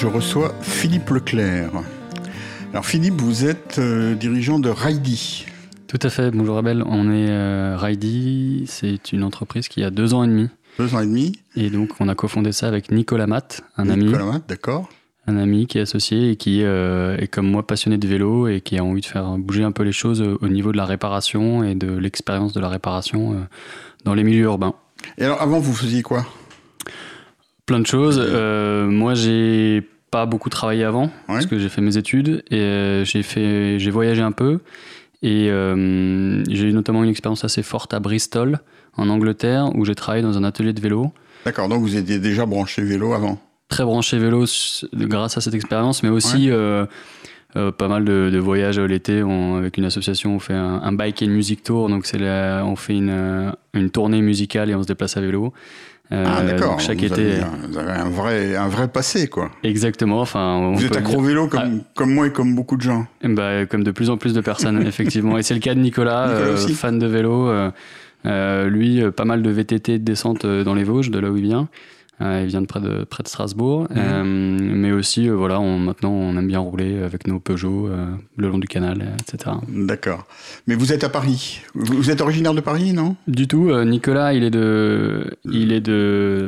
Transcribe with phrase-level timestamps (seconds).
[0.00, 1.72] Je reçois Philippe Leclerc.
[2.72, 5.44] Alors Philippe, vous êtes euh, dirigeant de Raidi.
[5.88, 6.82] Tout à fait, bonjour Rebelle.
[6.86, 10.48] On est euh, Raidi, c'est une entreprise qui a deux ans et demi.
[10.78, 11.32] Deux ans et demi.
[11.54, 14.06] Et donc on a cofondé ça avec Nicolas Matt, un ami.
[14.06, 14.88] Nicolas Matt, d'accord.
[15.26, 18.62] Un ami qui est associé et qui euh, est comme moi passionné de vélo et
[18.62, 21.62] qui a envie de faire bouger un peu les choses au niveau de la réparation
[21.62, 23.46] et de l'expérience de la réparation
[24.06, 24.72] dans les milieux urbains.
[25.18, 26.24] Et alors avant vous faisiez quoi?
[27.70, 28.20] Plein de choses.
[28.20, 33.04] Euh, moi, j'ai pas beaucoup travaillé avant parce que j'ai fait mes études et euh,
[33.04, 34.58] j'ai fait, j'ai voyagé un peu
[35.22, 38.58] et euh, j'ai eu notamment une expérience assez forte à Bristol,
[38.96, 41.12] en Angleterre, où j'ai travaillé dans un atelier de vélo.
[41.44, 43.38] D'accord, donc vous étiez déjà branché vélo avant.
[43.68, 44.46] Très branché vélo
[44.92, 46.50] grâce à cette expérience, mais aussi
[47.54, 50.34] pas mal de, voyages l'été avec une association.
[50.34, 54.70] On fait un, bike and music tour, donc c'est on fait une, une tournée musicale
[54.70, 55.52] et on se déplace à vélo.
[56.12, 56.80] Euh, ah d'accord.
[56.80, 57.34] Chaque été.
[57.68, 59.50] vous avez un vrai, un vrai passé quoi.
[59.62, 60.20] Exactement.
[60.20, 60.72] Enfin.
[60.74, 61.90] vous êtes accro vélo comme, ah.
[61.94, 63.06] comme moi et comme beaucoup de gens.
[63.22, 65.38] Bah, comme de plus en plus de personnes effectivement.
[65.38, 67.48] Et c'est le cas de Nicolas, euh, fan de vélo.
[68.26, 71.44] Euh, lui, pas mal de VTT de descente dans les Vosges, de là où il
[71.44, 71.68] vient.
[72.20, 73.82] Euh, il vient de près de, près de Strasbourg.
[73.90, 73.96] Mhm.
[73.96, 77.88] Euh, mais aussi, euh, voilà, on, maintenant, on aime bien rouler avec nos Peugeot
[78.36, 79.56] le long du canal, etc.
[79.68, 80.26] D'accord.
[80.66, 81.62] Mais vous êtes à Paris.
[81.74, 83.16] Vous êtes originaire de Paris, non?
[83.26, 83.72] Du tout.
[83.84, 86.46] Nicolas, il est de, il est de,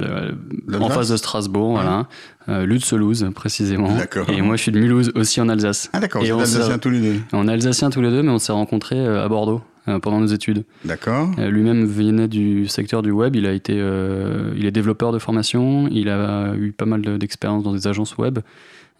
[0.73, 2.07] en face de Strasbourg, voilà.
[2.48, 3.95] Euh, Lutz-Toulouse précisément.
[3.95, 4.29] D'accord.
[4.29, 5.89] Et moi je suis de Mulhouse aussi en Alsace.
[5.92, 7.20] Ah d'accord, on est alsaciens tous les deux.
[7.33, 9.62] On est alsaciens tous les deux, mais on s'est rencontrés à Bordeaux.
[9.88, 10.64] Euh, pendant nos études.
[10.84, 11.33] D'accord.
[11.41, 13.34] Euh, lui-même venait du secteur du web.
[13.34, 15.89] Il a été, euh, il est développeur de formation.
[15.91, 18.39] Il a eu pas mal d'expérience dans des agences web.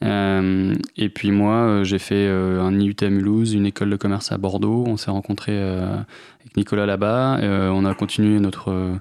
[0.02, 4.82] et puis moi, j'ai fait un IUT à Mulhouse, une école de commerce à Bordeaux.
[4.88, 7.38] On s'est rencontrés avec Nicolas là-bas.
[7.40, 8.98] on a continué notre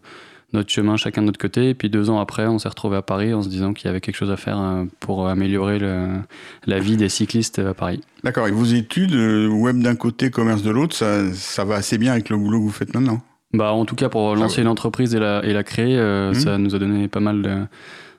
[0.53, 1.69] notre chemin chacun de notre côté.
[1.69, 3.89] Et puis deux ans après, on s'est retrouvé à Paris en se disant qu'il y
[3.89, 8.01] avait quelque chose à faire euh, pour améliorer la vie des cyclistes à Paris.
[8.23, 8.47] D'accord.
[8.47, 12.11] Et vos études, euh, web d'un côté, commerce de l'autre, ça, ça va assez bien
[12.11, 13.21] avec le boulot que vous faites maintenant?
[13.53, 16.35] Bah, En tout cas, pour lancer une entreprise et la, et la créer, euh, mmh.
[16.35, 17.67] ça nous a donné pas mal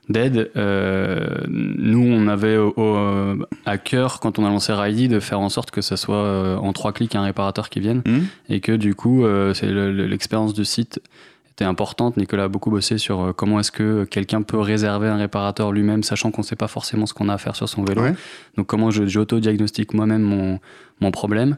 [0.09, 0.50] d'aide.
[1.49, 2.59] nous, on avait
[3.64, 6.72] à cœur, quand on a lancé Riley, de faire en sorte que ça soit en
[6.75, 8.03] trois clics un réparateur qui vienne.
[8.04, 8.19] Mmh.
[8.50, 11.00] Et que du coup, c'est l'expérience du site
[11.52, 12.16] était importante.
[12.16, 16.02] Nicolas a beaucoup bossé sur euh, comment est-ce que quelqu'un peut réserver un réparateur lui-même,
[16.02, 18.02] sachant qu'on ne sait pas forcément ce qu'on a à faire sur son vélo.
[18.56, 20.60] Donc comment j'auto-diagnostique moi-même mon,
[21.00, 21.56] mon problème.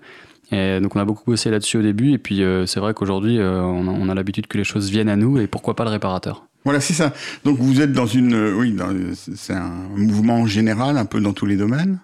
[0.52, 2.12] Et donc on a beaucoup bossé là-dessus au début.
[2.12, 5.16] Et puis euh, c'est vrai qu'aujourd'hui, euh, on a, l'habitude que les choses viennent à
[5.16, 6.46] nous et pourquoi pas le réparateur?
[6.64, 7.12] Voilà, c'est ça.
[7.44, 8.76] Donc vous êtes dans une, oui,
[9.14, 11.98] c'est un mouvement général un peu dans tous les domaines?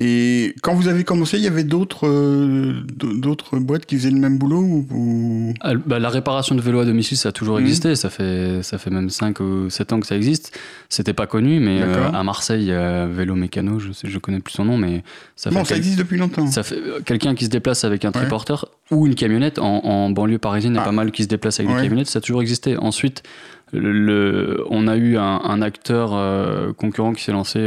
[0.00, 4.20] Et quand vous avez commencé, il y avait d'autres euh, d'autres boîtes qui faisaient le
[4.20, 7.62] même boulot ou, ah, bah, La réparation de vélos à domicile, ça a toujours mmh.
[7.62, 7.96] existé.
[7.96, 10.56] Ça fait, ça fait même 5 ou 7 ans que ça existe.
[10.88, 14.52] C'était pas connu, mais euh, à Marseille, a Vélo Mécano, je, sais, je connais plus
[14.52, 15.02] son nom, mais
[15.34, 15.64] ça fait.
[15.64, 16.46] ça existe depuis longtemps.
[16.46, 19.58] Ça fait euh, quelqu'un qui se déplace avec un triporteur ou une camionnette.
[19.58, 20.86] En, banlieue parisienne, il y a ah.
[20.86, 22.06] pas mal qui se déplacent avec des camionnettes.
[22.06, 22.76] Ça a toujours existé.
[22.76, 23.24] Ensuite,
[23.72, 27.58] le, on a eu un, un acteur concurrent qui s'est lancé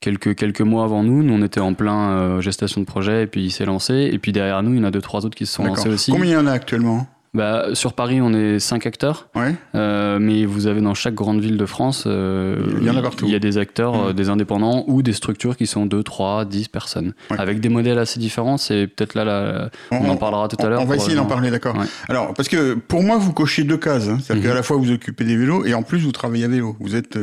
[0.00, 1.22] quelques, quelques mois avant nous.
[1.22, 4.10] Nous, on était en plein euh, gestation de projet et puis il s'est lancé.
[4.12, 5.88] Et puis derrière nous, il y en a deux, trois autres qui se sont lancés
[5.88, 6.10] aussi.
[6.10, 7.06] Combien il y en a actuellement?
[7.36, 9.28] Bah, sur Paris, on est cinq acteurs.
[9.74, 13.02] Euh, mais vous avez dans chaque grande ville de France, euh, il y en a
[13.02, 13.26] partout.
[13.26, 16.46] Il y a des acteurs, euh, des indépendants ou des structures qui sont 2, 3,
[16.46, 17.12] 10 personnes.
[17.30, 18.56] Avec des modèles assez différents.
[18.56, 20.80] C'est peut-être là, on, en parlera tout à l'heure.
[20.80, 21.76] On va essayer d'en parler, d'accord.
[22.08, 24.08] Alors, parce que pour moi, vous cochez deux cases.
[24.08, 24.18] Hein.
[24.22, 26.74] C'est-à-dire qu'à la fois, vous occupez des vélos et en plus, vous travaillez à vélo.
[26.80, 27.18] Vous êtes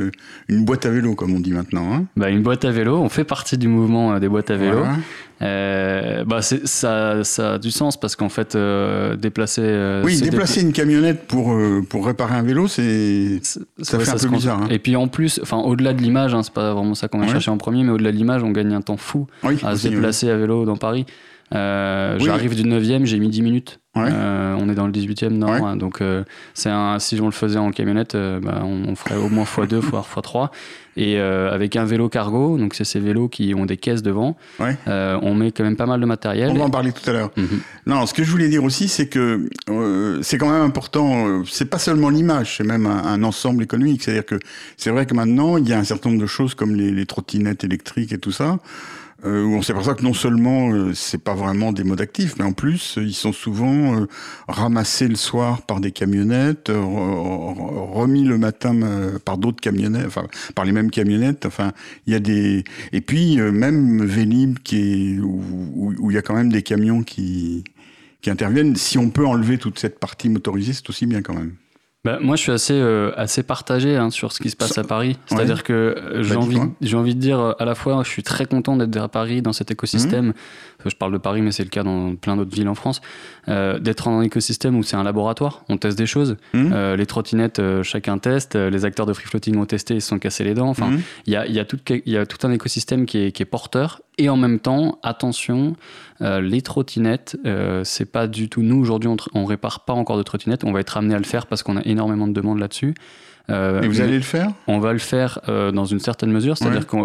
[0.47, 1.91] une boîte à vélo, comme on dit maintenant.
[1.91, 2.05] Hein.
[2.15, 2.97] Bah, une boîte à vélo.
[2.97, 4.83] On fait partie du mouvement des boîtes à vélo.
[5.43, 9.61] Euh, bah ça, ça a du sens parce qu'en fait, euh, déplacer.
[9.63, 11.57] Euh, oui, déplacer une camionnette pour,
[11.89, 14.61] pour réparer un vélo, c'est ça fait un peu bizarre.
[14.63, 14.67] Hein.
[14.69, 17.27] Et puis en plus, enfin au-delà de l'image, hein, c'est pas vraiment ça qu'on va
[17.27, 19.27] chercher en premier, mais au-delà de l'image, on gagne un temps fou
[19.63, 21.05] à se déplacer à vélo dans Paris.
[21.53, 23.79] J'arrive du 9e, j'ai mis 10 minutes.
[23.95, 26.23] Euh, on est dans le 18e nord, hein, donc euh,
[26.55, 29.75] c'est un, si on le faisait en camionnette, euh, bah, on, ferait au moins x2,
[29.75, 30.49] voire x3.
[30.95, 35.33] Et avec un vélo cargo, donc c'est ces vélos qui ont des caisses devant, on
[35.33, 36.51] met quand même pas mal de matériel.
[36.51, 37.31] On va en parler tout à l'heure.
[37.35, 37.61] Mhm.
[37.87, 39.49] Non, ce que je voulais dire aussi, c'est que
[40.21, 44.03] c'est quand même important, c'est pas seulement l'image, c'est même un, ensemble économique.
[44.03, 44.37] C'est-à-dire que
[44.77, 47.05] c'est vrai que maintenant, il y a un certain nombre de choses comme les, les
[47.07, 48.59] trottinettes électriques et tout ça
[49.25, 52.51] euh, on s'aperçoit que non seulement euh, c'est pas vraiment des modes actifs, mais en
[52.51, 54.07] plus ils sont souvent euh,
[54.47, 58.73] ramassés le soir par des camionnettes, remis le matin
[59.23, 61.45] par d'autres camionnettes, enfin par les mêmes camionnettes.
[61.45, 61.71] Enfin,
[62.05, 66.35] il y a des et puis même Vélib qui est où il y a quand
[66.35, 67.63] même des camions qui
[68.21, 68.75] qui interviennent.
[68.75, 71.53] Si on peut enlever toute cette partie motorisée, c'est aussi bien quand même.
[72.05, 74.83] Bah, moi, je suis assez, euh, assez partagé hein, sur ce qui se passe à
[74.83, 75.17] Paris.
[75.25, 78.09] C'est-à-dire que euh, j'ai bah, envie, j'ai envie de dire euh, à la fois, je
[78.09, 80.27] suis très content d'être à Paris, dans cet écosystème.
[80.27, 80.33] Mmh.
[80.89, 83.01] Je parle de Paris, mais c'est le cas dans plein d'autres villes en France.
[83.47, 86.37] d'être dans un écosystème où c'est un laboratoire, on teste des choses.
[86.53, 86.93] Mmh.
[86.95, 88.55] les trottinettes, chacun teste.
[88.55, 90.69] Les acteurs de free floating ont testé, ils se sont cassés les dents.
[90.69, 91.01] Enfin, mmh.
[91.27, 93.45] il y, a, y, a tout, y a tout un écosystème qui est, qui est
[93.45, 94.01] porteur.
[94.17, 95.75] Et en même temps, attention,
[96.19, 97.37] les trottinettes,
[97.83, 98.61] c'est pas du tout.
[98.61, 100.63] Nous, aujourd'hui, on, on répare pas encore de trottinettes.
[100.63, 102.93] On va être amené à le faire parce qu'on a énormément de demandes là-dessus.
[103.49, 104.51] Euh, Et vous allez le faire?
[104.67, 106.95] On va le faire euh, dans une certaine mesure, c'est-à-dire que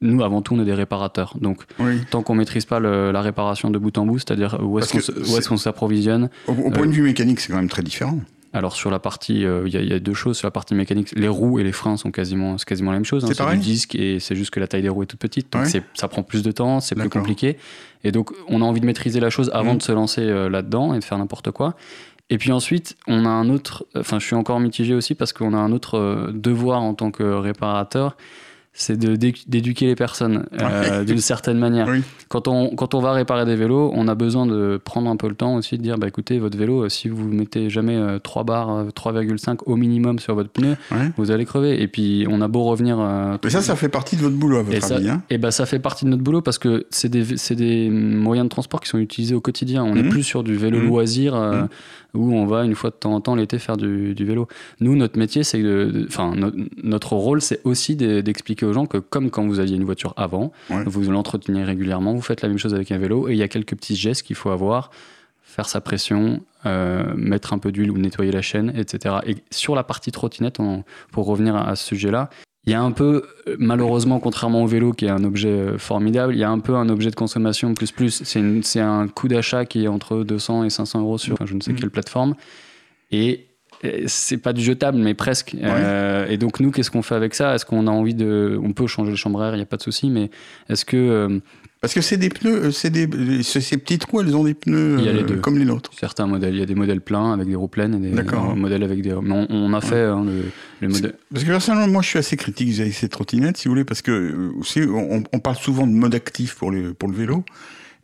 [0.00, 1.36] nous, avant tout, on est des réparateurs.
[1.40, 1.62] Donc,
[2.10, 6.30] tant qu'on maîtrise pas la réparation de bout en bout, c'est-à-dire où est-ce qu'on s'approvisionne.
[6.46, 8.18] Au, point de vue mécanique, c'est quand même très différent.
[8.52, 10.36] Alors sur la partie, euh, il y, a deux choses.
[10.36, 13.24] Sur la partie mécanique, les roues et les freins sont quasiment, quasiment la même chose.
[13.24, 13.30] Hein.
[13.34, 15.52] C'est du disque et c'est juste que la taille des roues est toute petite.
[15.52, 17.58] Donc ça prend plus de temps, c'est plus compliqué.
[18.04, 19.78] Et donc on a envie de maîtriser la chose avant mmh.
[19.78, 21.74] de se lancer là-dedans et de faire n'importe quoi.
[22.30, 25.52] Et puis ensuite, on a un autre, enfin je suis encore mitigé aussi parce qu'on
[25.52, 28.16] a un autre euh, devoir en tant que réparateur,
[28.76, 31.88] c'est d'éduquer les personnes euh, d'une certaine manière.
[32.28, 35.28] Quand, on, quand on va réparer des vélos, on a besoin de prendre un peu
[35.28, 38.42] le temps aussi de dire bah, écoutez, votre vélo, euh, si vous mettez jamais 3
[38.44, 40.76] barres, 3,5 au minimum sur votre pneu,
[41.16, 41.80] vous allez crever.
[41.80, 42.98] Et puis on a beau revenir.
[43.42, 45.06] Mais ça, ça fait partie de votre boulot, à votre et avis.
[45.06, 47.24] Ça, hein et bah, ça fait partie de notre boulot parce que c'est des,
[47.54, 49.84] des, moyens de transport qui sont utilisés au quotidien.
[49.84, 50.08] On n'est mmh.
[50.08, 50.86] plus sur du vélo mmh.
[50.86, 51.34] loisir.
[51.36, 51.68] Mmh
[52.14, 54.48] où on va une fois de temps en temps l'été faire du, vélo.
[54.80, 55.62] Nous, notre métier, c'est
[56.06, 56.34] enfin,
[56.82, 60.52] notre rôle, c'est aussi d'expliquer aux gens que comme quand vous aviez une voiture avant,
[60.86, 63.48] vous l'entretenez régulièrement, vous faites la même chose avec un vélo, et il y a
[63.48, 64.90] quelques petits gestes qu'il faut avoir,
[65.42, 69.16] faire sa pression, euh, mettre un peu d'huile ou nettoyer la chaîne, etc.
[69.26, 70.58] Et sur la partie trottinette,
[71.12, 72.30] pour revenir à ce sujet-là,
[72.66, 73.24] il y a un peu,
[73.58, 76.74] malheureusement, contrairement au vélo qui est un objet euh, formidable, il y a un peu
[76.76, 78.22] un objet de consommation plus plus.
[78.24, 81.72] C'est un coût d'achat qui est entre 200 et 500 euros sur je ne sais
[81.72, 81.76] mm.
[81.76, 82.34] quelle plateforme.
[83.10, 83.48] Et
[84.06, 85.54] c'est pas du jetable, mais presque.
[85.62, 87.54] Euh, et donc, nous, qu'est-ce qu'on fait avec ça?
[87.54, 88.58] Est-ce qu'on a envie de.
[88.62, 90.30] On peut changer le chambre air, il n'y a pas de souci, mais
[90.68, 90.96] est-ce que.
[90.96, 91.40] Euh,
[91.84, 95.36] parce que c'est des pneus, c'est des, ces petites roues, elles ont des pneus euh,
[95.42, 95.90] comme les nôtres.
[96.00, 98.22] Certains modèles, il y a des modèles pleins avec des roues pleines et des
[98.56, 99.12] modèles avec des.
[99.20, 100.24] Mais on, a fait hein,
[100.80, 101.14] le, modèle.
[101.30, 104.00] Parce que personnellement, moi, je suis assez critique avec ces trottinettes, si vous voulez, parce
[104.00, 107.44] que aussi, on, on, parle souvent de mode actif pour, les, pour le vélo.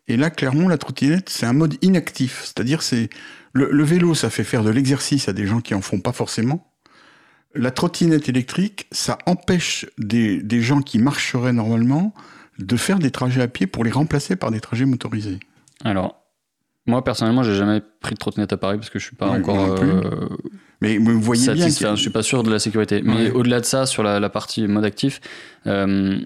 [0.08, 2.42] Et là, clairement, la trottinette, c'est un mode inactif.
[2.44, 3.08] C'est-à-dire, c'est
[3.54, 6.70] le, vélo, ça fait faire de l'exercice à des gens qui en font pas forcément.
[7.54, 12.12] La trottinette électrique, ça empêche des, des gens qui marcheraient normalement
[12.64, 15.40] de faire des trajets à pied pour les remplacer par des trajets motorisés
[15.84, 16.22] Alors,
[16.86, 19.78] moi personnellement, j'ai jamais pris de trottinette à Paris parce que je suis pas encore.
[19.82, 20.28] Euh,
[20.80, 21.68] mais vous voyez bien.
[21.68, 23.02] Je suis pas sûr de la sécurité.
[23.02, 25.20] Mais au-delà de ça, sur la, partie mode actif,
[25.66, 26.18] euh,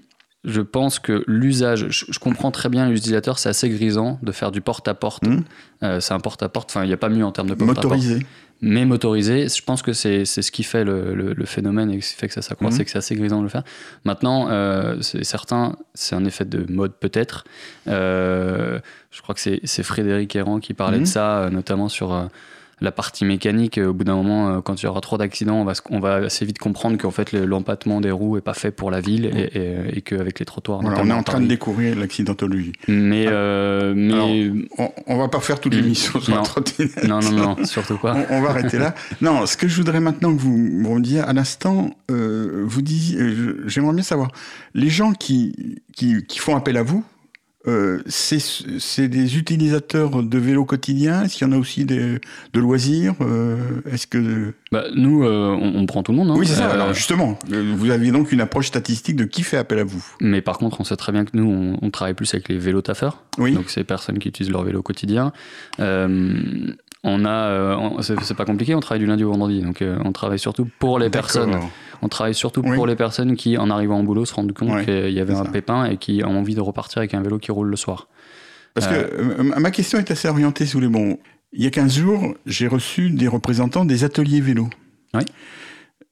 [0.43, 4.61] je pense que l'usage, je, comprends très bien l'utilisateur, c'est assez grisant de faire du
[4.61, 5.25] porte-à-porte.
[5.25, 5.43] Mmh.
[5.83, 7.85] Euh, c'est un porte-à-porte, enfin, il n'y a pas mieux en termes de porte-à-porte.
[7.85, 8.25] Motorisé
[8.61, 9.47] mais motorisé.
[9.47, 12.33] Je pense que c'est ce qui fait le, le, phénomène et ce qui fait que
[12.33, 12.77] ça s'accroît, mhm.
[12.77, 13.63] c'est que c'est assez grisant de le faire.
[14.03, 17.45] Maintenant, euh, c'est certain, c'est un effet de mode peut-être.
[17.87, 18.79] Euh,
[19.11, 21.07] je crois que c'est Frédéric Errand qui parlait de mhm.
[21.07, 22.25] ça, euh, notamment sur euh,
[22.81, 25.65] la partie mécanique, au bout d'un moment, euh, quand il y aura trop d'accidents, on
[25.65, 28.91] va, on va assez vite comprendre qu'en fait l'empattement des roues est pas fait pour
[28.91, 30.81] la ville et, et, qu'avec les trottoirs.
[30.83, 32.73] on est en train de découvrir l'accidentologie.
[32.87, 33.31] Mais, ah.
[33.31, 34.51] euh, mais...
[35.07, 37.03] on, va pas faire toute l'émission sur la trottinette.
[37.05, 38.15] Non, non, non, surtout pas.
[38.29, 38.93] on, va arrêter là.
[39.21, 43.19] Non, ce que je voudrais maintenant que vous me disiez à l'instant, euh, vous disiez,
[43.65, 44.31] j'aimerais bien savoir,
[44.73, 47.03] les gens qui, qui, qui font appel à vous,
[47.67, 52.19] euh, c'est des utilisateurs de vélo quotidien Est-ce qu'il y en a aussi de
[52.53, 53.57] loisirs euh,
[53.91, 56.31] Est-ce que bah, nous, euh, on, prend tout le monde.
[56.31, 56.35] Hein.
[56.37, 56.69] oui, c'est ça.
[56.69, 60.03] Alors justement, vous aviez donc une approche statistique de qui fait appel à vous.
[60.21, 62.81] Mais par contre, on sait très bien que nous, on, travaille plus avec les vélos
[62.81, 63.23] taffeurs.
[63.37, 63.53] Oui.
[63.53, 65.31] Donc ces personnes qui utilisent leur vélo quotidien.
[67.05, 68.75] On a, c'est pas compliqué.
[68.75, 69.61] On travaille du lundi au vendredi.
[69.61, 71.57] Donc on travaille surtout pour les personnes
[72.01, 75.11] on travaille surtout pour les personnes qui, en arrivant au boulot, se rendent compte qu'il
[75.11, 77.69] y avait un pépin et qui ont envie de repartir avec un vélo qui roule
[77.69, 78.07] le soir.
[78.73, 81.17] Parce que euh, ma question est assez orientée, sous les bons.
[81.53, 84.69] Il y a 15 jours, j'ai reçu des représentants des ateliers vélo.
[85.13, 85.21] Oui.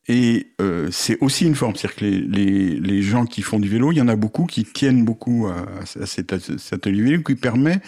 [0.07, 1.75] Et euh, c'est aussi une forme.
[1.75, 5.03] C'est-à-dire que les, gens qui font du vélo, il y en a beaucoup qui tiennent
[5.03, 6.33] beaucoup à, cet,
[6.71, 7.81] atelier vélo qui permet,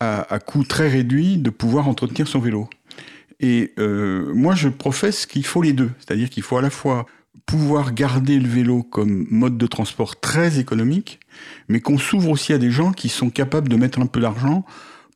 [0.00, 2.68] à, coût très réduit, de pouvoir entretenir son vélo.
[3.40, 5.90] Et euh, moi, je professe qu'il faut les deux.
[5.98, 7.06] C'est-à-dire qu'il faut à la fois
[7.46, 11.20] pouvoir garder le vélo comme mode de transport très économique,
[11.68, 14.64] mais qu'on s'ouvre aussi à des gens qui sont capables de mettre un peu d'argent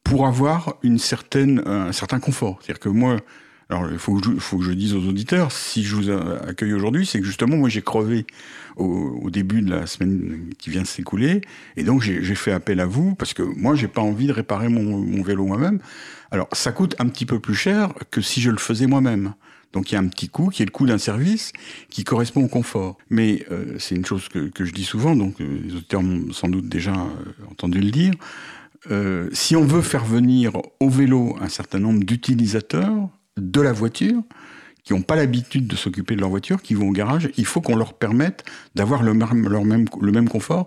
[0.03, 2.59] pour avoir une certaine, un certain confort.
[2.61, 3.19] C'est-à-dire que moi,
[3.73, 7.25] alors il faut, que je, dise aux auditeurs, si je vous accueille aujourd'hui, c'est que
[7.25, 8.26] justement moi j'ai crevé
[8.76, 11.41] au, début de la semaine qui vient de s'écouler,
[11.79, 14.69] et donc j'ai fait appel à vous parce que moi j'ai pas envie de réparer
[14.69, 15.79] mon, vélo moi-même.
[16.31, 19.33] Alors ça coûte un petit peu plus cher que si je le faisais moi-même.
[19.73, 21.52] Donc il y a un petit coût qui est le coût d'un service
[21.88, 22.99] qui correspond au confort.
[23.09, 26.49] Mais euh, c'est une chose que, je dis souvent, donc euh, les auteurs ont sans
[26.49, 28.12] doute déjà euh, entendu le dire.
[29.33, 34.23] si on veut faire venir au vélo un certain nombre d'utilisateurs de la voiture,
[34.85, 37.61] qui n'ont pas l'habitude de s'occuper de leur voiture, qui vont au garage, il faut
[37.61, 40.67] qu'on leur permette d'avoir le, même confort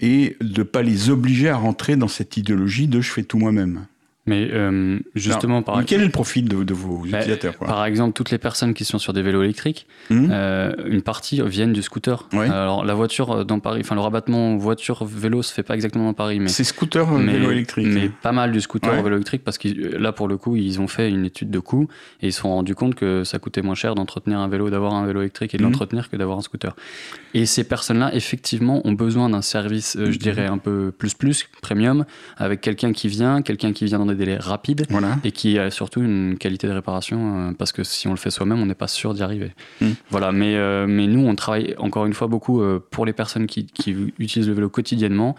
[0.00, 3.38] et de ne pas les obliger à rentrer dans cette idéologie de je fais tout
[3.38, 3.86] moi-même.
[4.24, 8.30] Mais euh, justement, par quel est le profil de, vos bah, utilisateurs Par exemple, toutes
[8.30, 10.28] les personnes qui sont sur des vélos électriques, mmh.
[10.30, 12.28] euh, une partie viennent du scooter.
[12.32, 16.14] Alors la voiture euh, dans Paris, enfin le rabattement voiture-vélo se fait pas exactement dans
[16.14, 17.88] Paris, mais c'est scooter vélo électrique.
[17.88, 20.88] Mais pas mal du scooter vélo électrique parce que là pour le coup ils ont
[20.88, 21.88] fait une étude de coût
[22.20, 24.94] et ils se sont rendus compte que ça coûtait moins cher d'entretenir un vélo, d'avoir
[24.94, 25.66] un vélo électrique et de mmh.
[25.66, 26.76] l'entretenir que d'avoir un scooter.
[27.34, 30.16] Et ces personnes-là effectivement ont besoin d'un service, je mmh.
[30.16, 32.04] dirais un peu plus plus premium,
[32.36, 34.86] avec quelqu'un qui vient, quelqu'un qui vient dans des délais rapides
[35.24, 38.30] et qui a surtout une qualité de réparation euh, parce que si on le fait
[38.30, 39.52] soi-même, on n'est pas sûr d'y arriver.
[39.80, 39.92] Hmm.
[40.10, 43.46] Voilà, mais, euh, mais nous, on travaille encore une fois beaucoup euh, pour les personnes
[43.46, 45.36] qui, qui, utilisent le vélo quotidiennement,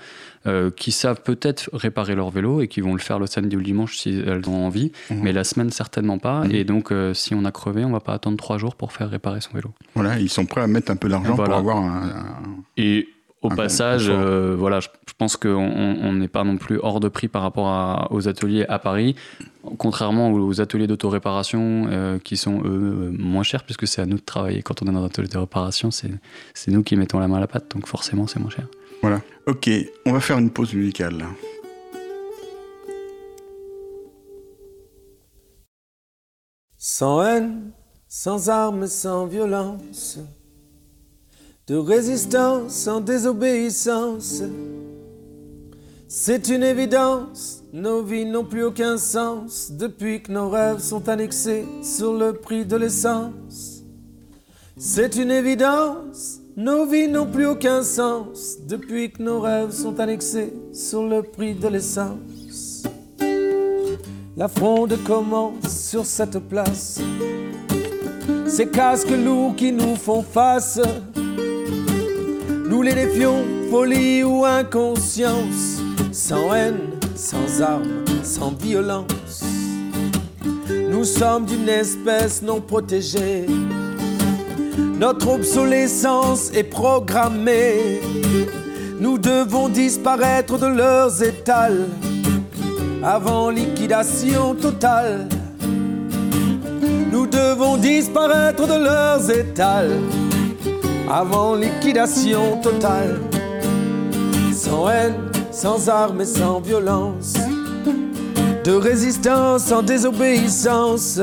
[0.76, 3.66] qui savent peut-être réparer leur vélo et qui vont le faire le samedi ou le
[3.66, 5.22] dimanche si elles ont envie, hmm.
[5.22, 6.42] mais la semaine certainement pas.
[6.42, 6.52] Hmm.
[6.52, 9.40] Et donc, si on a crevé, on va pas attendre trois jours pour faire réparer
[9.40, 9.72] son vélo.
[9.96, 12.36] Voilà, ils sont prêts à mettre un peu d'argent pour avoir un,
[12.76, 13.08] Et
[13.44, 17.42] au passage, euh, voilà, je, pense qu'on n'est pas non plus hors de prix par
[17.42, 19.16] rapport aux ateliers à Paris,
[19.78, 24.22] contrairement aux ateliers d'autoréparation euh, qui sont eux moins chers puisque c'est à nous de
[24.22, 24.62] travailler.
[24.62, 26.10] Quand on est dans un atelier de réparation, c'est
[26.68, 28.68] nous qui mettons la main à la pâte, donc forcément c'est moins cher.
[29.02, 29.22] Voilà.
[29.46, 29.70] Ok,
[30.06, 31.26] on va faire une pause musicale.
[36.78, 37.72] Sans haine,
[38.08, 40.20] sans armes, sans violence
[41.68, 44.44] de résistance en désobéissance.
[46.10, 51.66] C'est une évidence, nos vies n'ont plus aucun sens depuis que nos rêves sont annexés
[51.82, 53.84] sur le prix de l'essence.
[54.78, 60.54] C'est une évidence, nos vies n'ont plus aucun sens depuis que nos rêves sont annexés
[60.74, 62.84] sur le prix de l'essence.
[64.36, 67.00] La fronde commence sur cette place.
[68.48, 70.80] Ces casques lourds qui nous font face
[72.74, 75.80] nous les défions, folie ou inconscience,
[76.12, 76.80] sans haine,
[77.14, 79.44] sans armes, sans violence.
[80.90, 83.46] Nous sommes d'une espèce non protégée.
[85.00, 88.02] Notre obsolescence est programmée.
[89.00, 91.86] Nous devons disparaître de leurs étals
[93.04, 95.28] avant liquidation totale.
[97.12, 100.00] Nous devons disparaître de leurs étals
[101.14, 103.20] avant liquidation totale.
[104.52, 105.14] Sans haine,
[105.52, 107.36] sans armes et sans violence.
[108.64, 111.22] De résistance en désobéissance.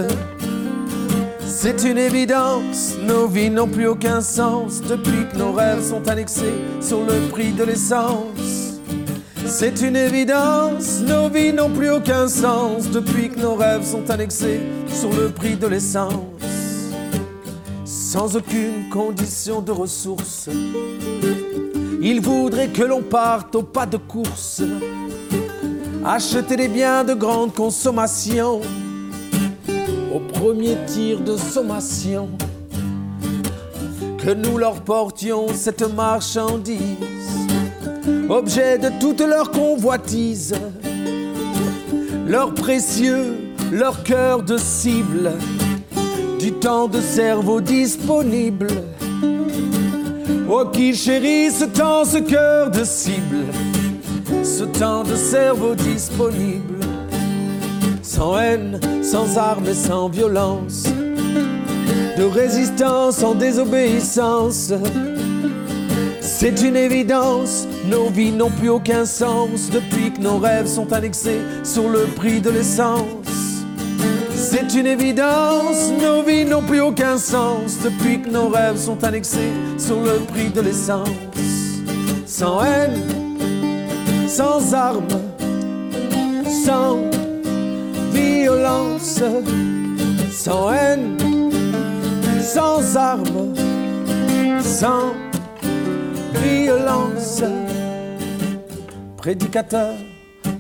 [1.45, 6.55] C'est une évidence, nos vies n'ont plus aucun sens depuis que nos rêves sont annexés
[6.81, 8.79] sur le prix de l'essence.
[9.45, 14.61] C'est une évidence, nos vies n'ont plus aucun sens depuis que nos rêves sont annexés
[14.87, 16.40] sur le prix de l'essence
[18.11, 20.49] sans aucune condition de ressources.
[22.03, 24.63] Il voudrait que l'on parte au pas de course,
[26.05, 28.63] acheter des biens de grande consommation,
[30.13, 32.31] au premier tir de sommation,
[34.19, 36.81] que nous leur portions cette marchandise,
[38.29, 40.57] objet de toute leur convoitise,
[42.27, 43.37] leur précieux,
[43.71, 45.31] leur cœur de cible
[46.41, 48.69] du temps de cerveau disponible.
[50.49, 53.45] Oh, qui chérit ce temps, ce cœur de cible,
[54.43, 56.81] ce temps de cerveau disponible,
[58.03, 60.85] sans haine, sans armes et sans violence,
[62.17, 64.73] de résistance en désobéissance.
[66.23, 71.41] C'est une évidence, nos vies n'ont plus aucun sens depuis que nos rêves sont annexés
[71.65, 73.20] sur le prix de l'essence.
[74.53, 79.53] C'est une évidence, nos vies n'ont plus aucun sens depuis que nos rêves sont annexés
[79.79, 81.09] sur le prix de l'essence.
[82.27, 82.99] Sans haine,
[84.27, 85.07] sans armes,
[86.65, 86.99] sans
[88.13, 89.23] violence,
[90.33, 91.17] sans haine,
[92.43, 93.55] sans armes,
[94.61, 95.13] sans
[96.43, 97.45] violence.
[99.17, 99.95] Prédicateur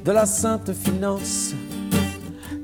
[0.04, 1.54] de la sainte finance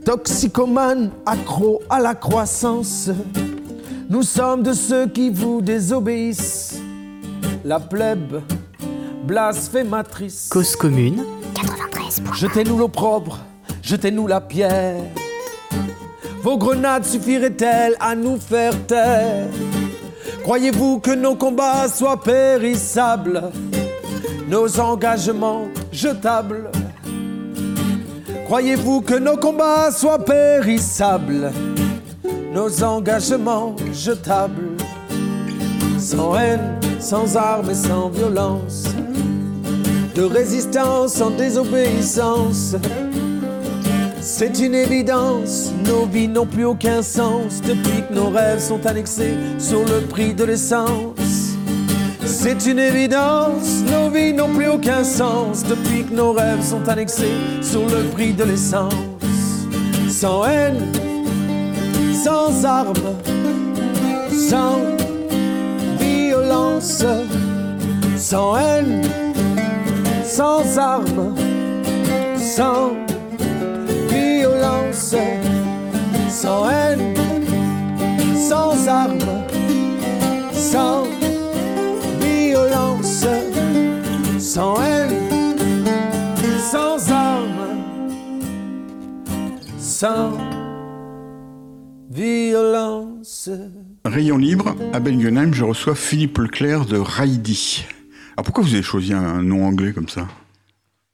[0.06, 3.10] Toxicomane, accro à la croissance,
[4.08, 6.78] nous sommes de ceux qui vous désobéissent.
[7.64, 8.40] La plèbe
[9.24, 10.48] blasphématrice.
[10.48, 12.22] Cause commune, 93.
[12.34, 13.40] Jetez-nous l'opprobre,
[13.82, 15.02] jetez-nous la pierre.
[16.40, 19.48] Vos grenades suffiraient-elles à nous faire taire?
[20.44, 23.50] Croyez-vous que nos combats soient périssables?
[24.48, 26.70] Nos engagements jetables?
[28.46, 31.50] Croyez-vous que nos combats soient périssables?
[32.54, 34.76] Nos engagements jetables?
[35.98, 38.84] Sans haine, sans armes et sans violence?
[40.14, 42.76] De résistance sans désobéissance?
[44.20, 49.34] C'est une évidence, nos vies n'ont plus aucun sens depuis que nos rêves sont annexés
[49.58, 51.45] sur le prix de l'essence.
[52.48, 57.34] C'est une évidence, nos vies n'ont plus aucun sens depuis que nos rêves sont annexés
[57.60, 58.94] sur le prix de l'essence.
[60.08, 60.92] Sans haine,
[62.14, 62.94] sans armes,
[64.30, 64.78] sans
[65.98, 67.02] violence,
[68.16, 69.02] sans haine,
[70.24, 71.34] sans armes,
[72.38, 72.92] sans
[76.30, 77.14] sans haine,
[78.48, 79.18] sans armes,
[80.52, 81.15] sans
[84.46, 85.56] sans haine,
[86.70, 87.82] sans armes,
[89.76, 90.38] sans
[92.08, 93.50] violence.
[94.04, 97.86] Rayon libre, à Belgenheim, je reçois Philippe Leclerc de Raidi.
[98.36, 100.28] Alors pourquoi vous avez choisi un nom anglais comme ça?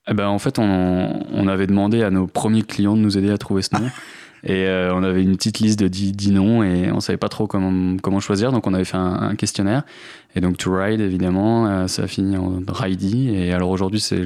[0.08, 3.30] Eh ben, en fait, on, on, avait demandé à nos premiers clients de nous aider
[3.30, 3.88] à trouver ce nom.
[4.44, 7.46] Et euh, on avait une petite liste de 10, noms et on savait pas trop
[7.46, 8.50] comment, comment choisir.
[8.52, 9.84] Donc on avait fait un, questionnaire.
[10.34, 13.32] Et donc To Ride, évidemment, euh, ça a fini en Ridey.
[13.32, 14.20] Et alors aujourd'hui, c'est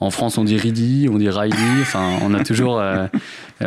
[0.00, 1.80] en France, on dit Ridey, on dit Ridey.
[1.80, 3.06] Enfin, on a toujours euh,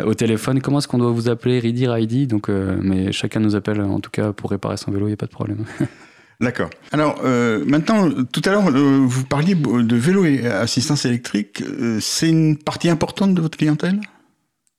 [0.05, 1.59] au téléphone, comment est-ce qu'on doit vous appeler?
[1.59, 5.09] Ridey, Ridey Donc, mais chacun nous appelle, en tout cas, pour réparer son vélo, il
[5.09, 5.65] n'y a pas de problème.
[6.43, 6.69] D'accord.
[6.91, 11.62] Alors euh, maintenant, tout à l'heure, euh, vous parliez de vélo et assistance électrique.
[11.62, 13.99] Euh, c'est une partie importante de votre clientèle?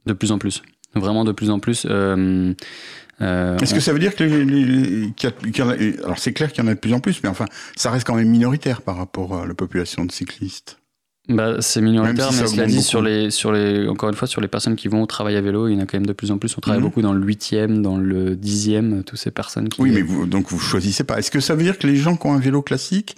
[0.07, 0.63] De plus en plus.
[0.95, 1.85] Vraiment de plus en plus.
[1.85, 6.93] Est-ce que ça veut dire que alors c'est clair qu'il y en a de plus
[6.93, 10.13] en plus, mais enfin, ça reste quand même minoritaire par rapport à la population de
[10.13, 10.79] cyclistes.
[11.29, 14.49] Bah, c'est minoritaire, mais cela dit, sur les, sur les, encore une fois, sur les
[14.49, 16.37] personnes qui vont travailler à vélo, il y en a quand même de plus en
[16.37, 16.55] plus.
[16.59, 16.87] On travaille mhm.
[16.87, 19.81] beaucoup dans le 8e, dans le 10e, toutes ces personnes qui.
[19.81, 21.19] Oui, mais vous, donc vous choisissez pas.
[21.19, 23.17] Est-ce que ça veut dire que les gens qui ont un vélo classique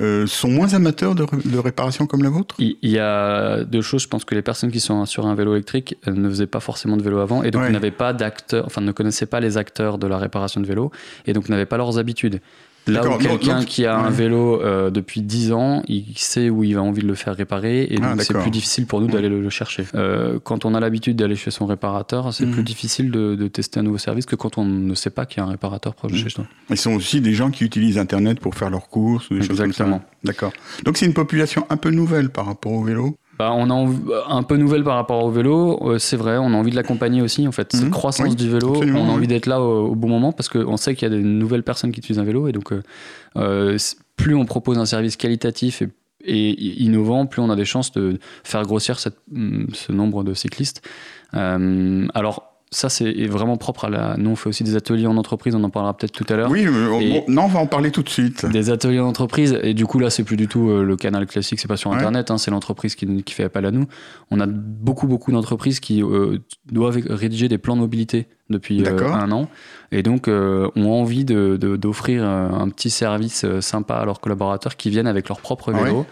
[0.00, 2.54] euh, sont moins amateurs de, de, réparation comme la vôtre?
[2.58, 4.02] Il, y a deux choses.
[4.02, 6.96] Je pense que les personnes qui sont sur un vélo électrique ne faisaient pas forcément
[6.96, 10.06] de vélo avant et donc n'avaient pas d'acteurs, enfin ne connaissaient pas les acteurs de
[10.06, 10.90] la réparation de vélo
[11.26, 12.40] et donc n'avaient pas leurs habitudes.
[12.86, 16.76] Là où quelqu'un qui a un vélo euh, depuis 10 ans, il sait où il
[16.76, 19.28] a envie de le faire réparer et ah, donc c'est plus difficile pour nous d'aller
[19.28, 19.84] le, chercher.
[19.94, 22.64] Euh, quand on a l'habitude d'aller chez son réparateur, c'est plus mm.
[22.64, 25.40] difficile de, de, tester un nouveau service que quand on ne sait pas qu'il y
[25.40, 26.20] a un réparateur proche de mm.
[26.20, 26.44] chez soi.
[26.70, 29.58] Ils sont aussi des gens qui utilisent Internet pour faire leurs courses ou des choses
[29.58, 30.00] comme ça.
[30.24, 30.52] D'accord.
[30.84, 33.16] Donc c'est une population un peu nouvelle par rapport au vélo
[33.50, 36.70] on a un peu nouvelle par rapport au vélo, euh, c'est vrai, on a envie
[36.70, 37.72] de l'accompagner aussi en fait.
[37.72, 37.90] Cette mhm.
[37.90, 41.08] croissance du vélo, on a envie d'être là au, bon moment parce qu'on sait qu'il
[41.08, 42.82] y a de nouvelles personnes qui utilisent un vélo et donc euh,
[43.36, 43.78] euh,
[44.16, 45.82] plus on propose un service qualitatif
[46.24, 49.18] et, innovant, plus on a des chances de faire grossir cette,
[49.72, 50.82] ce nombre de cyclistes.
[51.32, 54.16] alors ça, c'est vraiment propre à la.
[54.16, 56.50] Nous, on fait aussi des ateliers en entreprise, on en parlera peut-être tout à l'heure.
[56.50, 56.66] Oui,
[57.28, 58.46] non, on va en parler tout de suite.
[58.46, 61.26] Des ateliers en entreprise, et du coup, là, c'est plus du tout euh, le canal
[61.26, 63.84] classique, c'est pas sur Internet, hein, c'est l'entreprise qui, qui, fait appel à nous.
[64.30, 66.38] On a beaucoup, beaucoup d'entreprises qui euh,
[66.70, 69.48] doivent rédiger des plans de mobilité depuis euh, un an,
[69.92, 75.06] et donc ont envie d'offrir de, un petit service sympa à leurs collaborateurs qui viennent
[75.06, 76.06] avec leur propre vélo.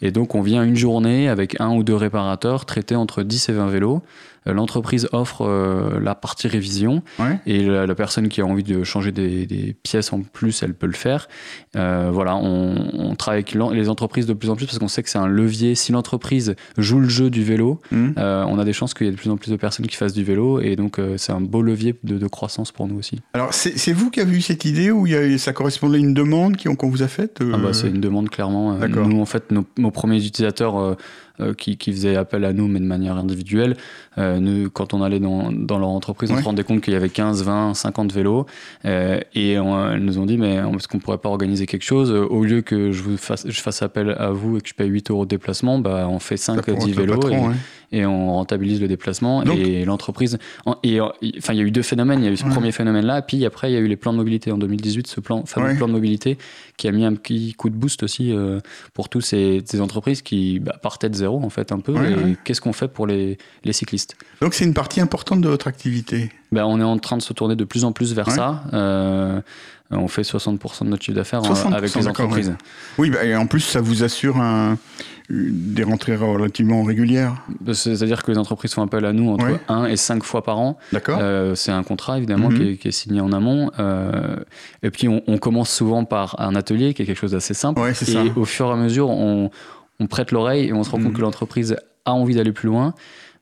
[0.00, 3.52] Et donc, on vient une journée avec un ou deux réparateurs, traiter entre 10 et
[3.52, 4.02] 20 vélos.
[4.46, 7.02] Euh, l'entreprise offre euh, la partie révision
[7.46, 10.92] et la, personne qui a envie de changer des, pièces en plus, elle peut le
[10.92, 11.28] faire.
[11.76, 15.10] Euh, voilà, on, travaille avec les entreprises de plus en plus parce qu'on sait que
[15.10, 15.74] c'est un levier.
[15.74, 18.12] Si l'entreprise joue le jeu du vélo, mmh.
[18.16, 20.14] on a des chances qu'il y ait de plus en plus de personnes qui fassent
[20.14, 23.20] du vélo et donc c'est un beau levier de, croissance pour nous aussi.
[23.34, 26.56] Alors c'est vous qui avez eu cette idée ou y ça correspondait à une demande
[26.56, 28.74] qu'on vous a faite ah bah, C'est une demande clairement.
[28.74, 30.96] Nous en fait nos, premiers utilisateurs
[31.40, 33.76] euh, qui, qui, faisaient appel à nous, mais de manière individuelle.
[34.18, 36.96] Euh, nous, quand on allait dans, dans leur entreprise, on se rendait compte qu'il y
[36.96, 38.46] avait 15, 20, 50 vélos.
[38.84, 42.10] Euh, et elles nous ont dit, mais est-ce qu'on pourrait pas organiser quelque chose?
[42.10, 44.88] Au lieu que je, vous fasse, je fasse appel à vous et que je paye
[44.88, 47.20] 8 euros de déplacement, bah, on fait 5, 10 vélos.
[47.30, 47.36] et,
[47.92, 49.42] on rentabilise le déplacement.
[49.44, 50.38] et l'entreprise.
[50.82, 52.20] Et enfin, il y a eu deux phénomènes.
[52.20, 54.12] Il y a eu ce premier phénomène-là, puis après, il y a eu les plans
[54.12, 56.38] de mobilité en 2018, ce plan, fameux plan de mobilité
[56.76, 58.34] qui a mis un petit coup de boost aussi
[58.94, 61.94] pour tous ces, ces entreprises qui bah, partaient de zéro en fait un peu.
[61.96, 64.16] et qu'est-ce qu'on fait pour les, les cyclistes?
[64.40, 66.30] Donc c'est une partie importante de votre activité.
[66.50, 68.64] Ben, on est en train de se tourner de plus en plus vers ça.
[68.74, 69.40] Euh,
[69.90, 72.54] on fait 60% de notre chiffre d'affaires avec les entreprises.
[72.98, 74.78] Oui, bah, et en plus ça vous assure un,
[75.30, 79.86] des rentrées relativement régulières bah, C'est-à-dire que les entreprises font appel à nous entre 1
[79.86, 80.78] et 5 fois par an.
[80.92, 81.18] D'accord.
[81.20, 82.76] Euh, c'est un contrat évidemment mhm.
[82.76, 83.70] qui, est, signé en amont.
[83.78, 84.36] Euh,
[84.82, 87.80] et puis on, commence souvent par un atelier qui est quelque chose d'assez simple.
[87.80, 88.22] et ça.
[88.36, 89.50] au fur et à mesure, on,
[90.10, 91.16] prête l'oreille et on se rend compte mhm.
[91.16, 92.94] que l'entreprise a envie d'aller plus loin.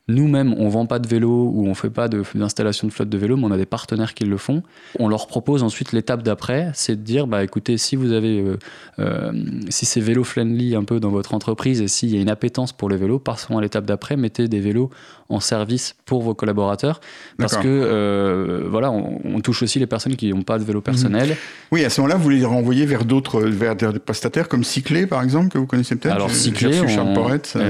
[0.08, 3.36] Nous-mêmes, on vend pas de vélo ou on fait pas d'installation de, flotte de vélo,
[3.36, 4.62] mais on a des partenaires qui le font.
[4.98, 8.58] On leur propose ensuite l'étape d'après, c'est de dire, bah écoutez, si vous avez, euh,
[8.98, 9.32] euh,
[9.68, 12.72] si c'est vélo friendly un peu dans votre entreprise et s'il y a une appétence
[12.72, 14.90] pour les vélos, passons à l'étape d'après, mettez des vélos
[15.30, 17.00] en service pour vos collaborateurs,
[17.38, 21.30] parce que euh, voilà, on, touche aussi les personnes qui n'ont pas de vélo personnel.
[21.30, 21.36] Mhm.
[21.72, 25.22] Oui, à ce moment-là, vous les renvoyez vers d'autres, vers des prestataires comme Cyclé, par
[25.22, 26.14] exemple, que vous connaissez peut-être.
[26.14, 27.14] Alors Cyclé, on,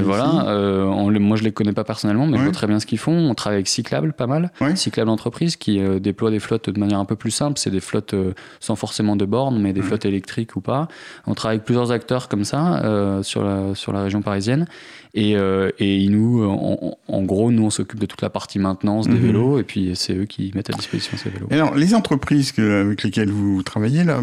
[0.02, 3.12] voilà, moi je les connais pas personnellement mais je vois très bien ce qu'ils font.
[3.12, 4.50] On travaille avec Cyclable pas mal.
[4.74, 7.58] Cyclable Entreprise qui euh, déploie des flottes de manière un peu plus simple.
[7.58, 10.88] C'est des flottes euh, sans forcément de bornes, mais des flottes électriques ou pas.
[11.26, 14.66] On travaille avec plusieurs acteurs comme ça euh, sur, la, sur la région parisienne.
[15.14, 19.26] Et, et nous, en, gros, nous, on s'occupe de toute la partie maintenance des mhm.
[19.26, 21.48] vélos et puis c'est eux qui mettent à disposition ces vélos.
[21.50, 24.20] alors, les entreprises avec lesquelles vous travaillez, là,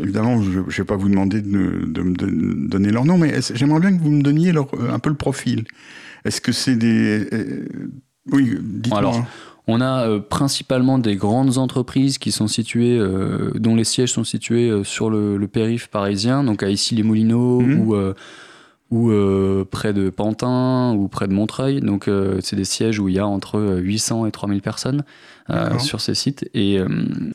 [0.00, 3.96] évidemment, je ne vais pas vous demander de, me donner leur nom, mais j'aimerais bien
[3.96, 5.64] que vous me donniez leur, un peu le profil.
[6.24, 7.26] Est-ce que c'est des...
[7.32, 7.66] Euh,
[8.30, 8.98] oui, dites-moi.
[8.98, 9.24] Alors,
[9.66, 14.24] on a euh, principalement des grandes entreprises qui sont situées, euh, dont les sièges sont
[14.24, 17.80] situés sur le, périph' parisien, donc à Issy-les-Moulineaux mhm.
[17.80, 17.96] ou,
[18.90, 19.12] ou
[19.70, 21.80] près de Pantin ou près de Montreuil.
[21.80, 25.04] Donc c'est des sièges où il y a entre 800 et 3000 personnes
[25.78, 26.48] sur ces sites.
[26.54, 26.78] Et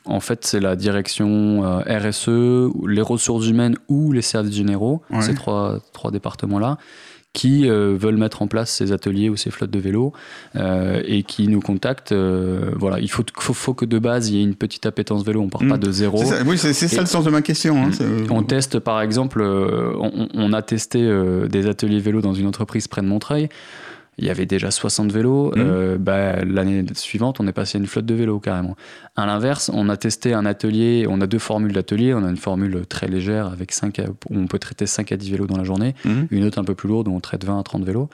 [0.04, 2.28] en fait, c'est la direction RSE,
[2.88, 6.78] les ressources humaines ou les services généraux, ces trois, trois départements-là
[7.34, 10.12] qui euh, veulent mettre en place ces ateliers ou ces flottes de vélos
[10.54, 12.12] euh, et qui nous contactent.
[12.12, 15.40] Euh, voilà, il faut, faut, que de base il y ait une petite appétence vélo,
[15.40, 15.80] on part pas mm.
[15.80, 16.22] de zéro.
[16.46, 17.84] oui, c'est ça le sens de ma question.
[17.84, 17.90] Hein,
[18.30, 21.06] on teste par exemple, on, on, a testé
[21.50, 23.48] des ateliers vélo dans une entreprise près de Montreuil
[24.18, 25.50] il y avait déjà 60 vélos.
[25.50, 25.52] Mmh.
[25.56, 28.76] Euh, bah, l'année suivante, on est passé à une flotte de vélos carrément.
[29.16, 32.14] À l'inverse, on a testé un atelier, on a deux formules d'atelier.
[32.14, 34.00] On a une formule très légère avec 5
[34.30, 36.10] où on peut traiter 5 à 10 vélos dans la journée, mmh.
[36.30, 38.08] une autre un peu plus lourde où on traite 20 à 30 vélos.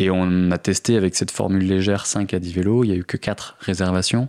[0.00, 2.96] Et on a testé avec cette formule légère 5 à 10 vélos, il n'y a
[2.96, 4.28] eu que 4 réservations.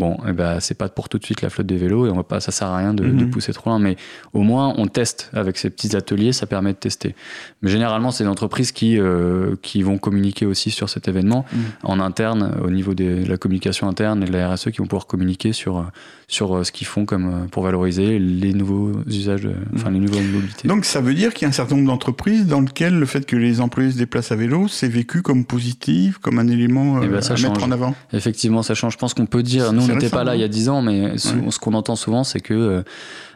[0.00, 2.16] Bon, eh ben, c'est pas pour tout de suite la flotte des vélos et on
[2.16, 3.28] va pas, ça sert à rien de, mhm.
[3.28, 3.96] pousser trop loin, mais
[4.32, 7.14] au moins on teste avec ces petits ateliers, ça permet de tester.
[7.60, 11.60] Mais généralement, c'est des entreprises qui, euh, qui vont communiquer aussi sur cet événement mhm.
[11.82, 15.06] en interne, au niveau de la communication interne et de la RSE, qui vont pouvoir
[15.06, 15.84] communiquer sur,
[16.28, 19.94] sur euh, ce qu'ils font comme, euh, pour valoriser les nouveaux usages, enfin mhm.
[19.96, 20.66] les nouvelles mobilités.
[20.66, 23.26] Donc ça veut dire qu'il y a un certain nombre d'entreprises dans lesquelles le fait
[23.26, 27.06] que les employés se déplacent à vélo, c'est vécu comme positif, comme un élément eh
[27.06, 27.94] ben, à mettre en avant?
[28.14, 28.94] Effectivement, ça change.
[28.94, 31.18] Je pense qu'on peut dire, on n'était pas là il y a 10 ans, mais
[31.18, 32.82] ce, qu'on entend souvent, c'est que euh,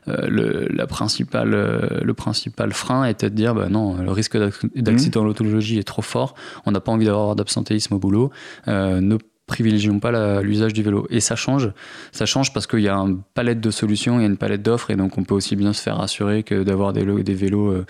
[0.09, 4.37] euh, le, la principale, euh, le principal frein était de dire bah non, le risque
[4.75, 5.27] d'accident mmh.
[5.27, 6.35] l'autologie est trop fort,
[6.67, 8.31] on n'a pas envie d'avoir d'absentéisme au boulot.
[8.67, 11.07] ne privilégions pas l'usage du vélo.
[11.11, 11.71] Et ça change.
[12.13, 14.63] Ça change parce qu'il y a une palette de solutions, il y a une palette
[14.63, 17.71] d'offres, et donc on peut aussi bien se faire assurer que d'avoir des, des vélos
[17.71, 17.87] euh,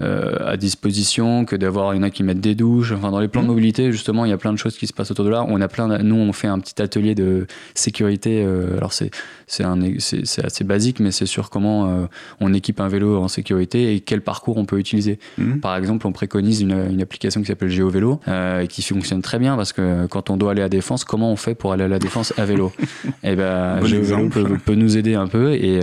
[0.00, 2.92] à disposition, que d'avoir, il y en a qui mettent des douches.
[2.92, 3.50] Enfin, dans les plans de mmh.
[3.50, 5.44] mobilité, justement, il y a plein de choses qui se passent autour de là.
[5.48, 8.42] On a plein, nous, on fait un petit atelier de sécurité.
[8.44, 9.10] Euh, alors, c'est,
[9.46, 12.06] c'est, un, c'est, c'est assez basique, mais c'est sur comment euh,
[12.40, 15.18] on équipe un vélo en sécurité et quel parcours on peut utiliser.
[15.38, 15.58] Mmh.
[15.58, 19.56] Par exemple, on préconise une, une application qui s'appelle GeoVélo et qui fonctionne très bien
[19.56, 21.98] parce que quand on doit aller à Défense, comment on fait pour aller à la
[21.98, 22.72] Défense à vélo?
[22.78, 25.80] Et eh ben, GeoVélo peut, peut, nous aider un peu et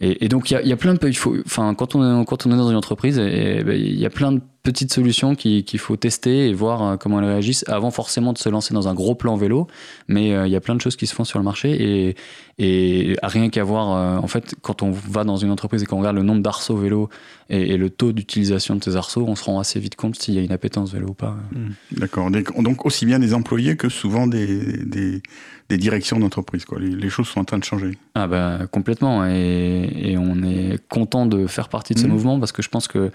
[0.00, 2.56] et, donc il y a, plein de, faut, enfin quand on est, quand on est
[2.56, 6.52] dans une entreprise, ben, il y a plein de petites solutions qu'il faut tester et
[6.52, 9.66] voir euh, comment elles réagissent avant forcément de se lancer dans un gros plan vélo.
[10.08, 12.16] Mais euh, il y a plein de choses qui se font sur le marché et,
[12.58, 15.98] et rien qu'à voir, euh, en fait, quand on va dans une entreprise et qu'on
[15.98, 17.08] regarde le nombre d'arceaux vélo
[17.48, 20.38] et, le taux d'utilisation de ces arceaux, on se rend assez vite compte s'il y
[20.38, 21.36] a une appétence vélo ou pas.
[21.52, 21.98] Mmh.
[21.98, 22.30] D'accord.
[22.30, 25.22] Donc aussi bien des employés que souvent des, des,
[25.70, 26.66] des directions d'entreprise.
[26.78, 27.96] Les, les, choses sont en train de changer.
[28.14, 29.24] Ah bah complètement.
[29.26, 32.10] Et, et on est content de faire partie de ce mmh.
[32.10, 33.10] mouvement parce que je pense que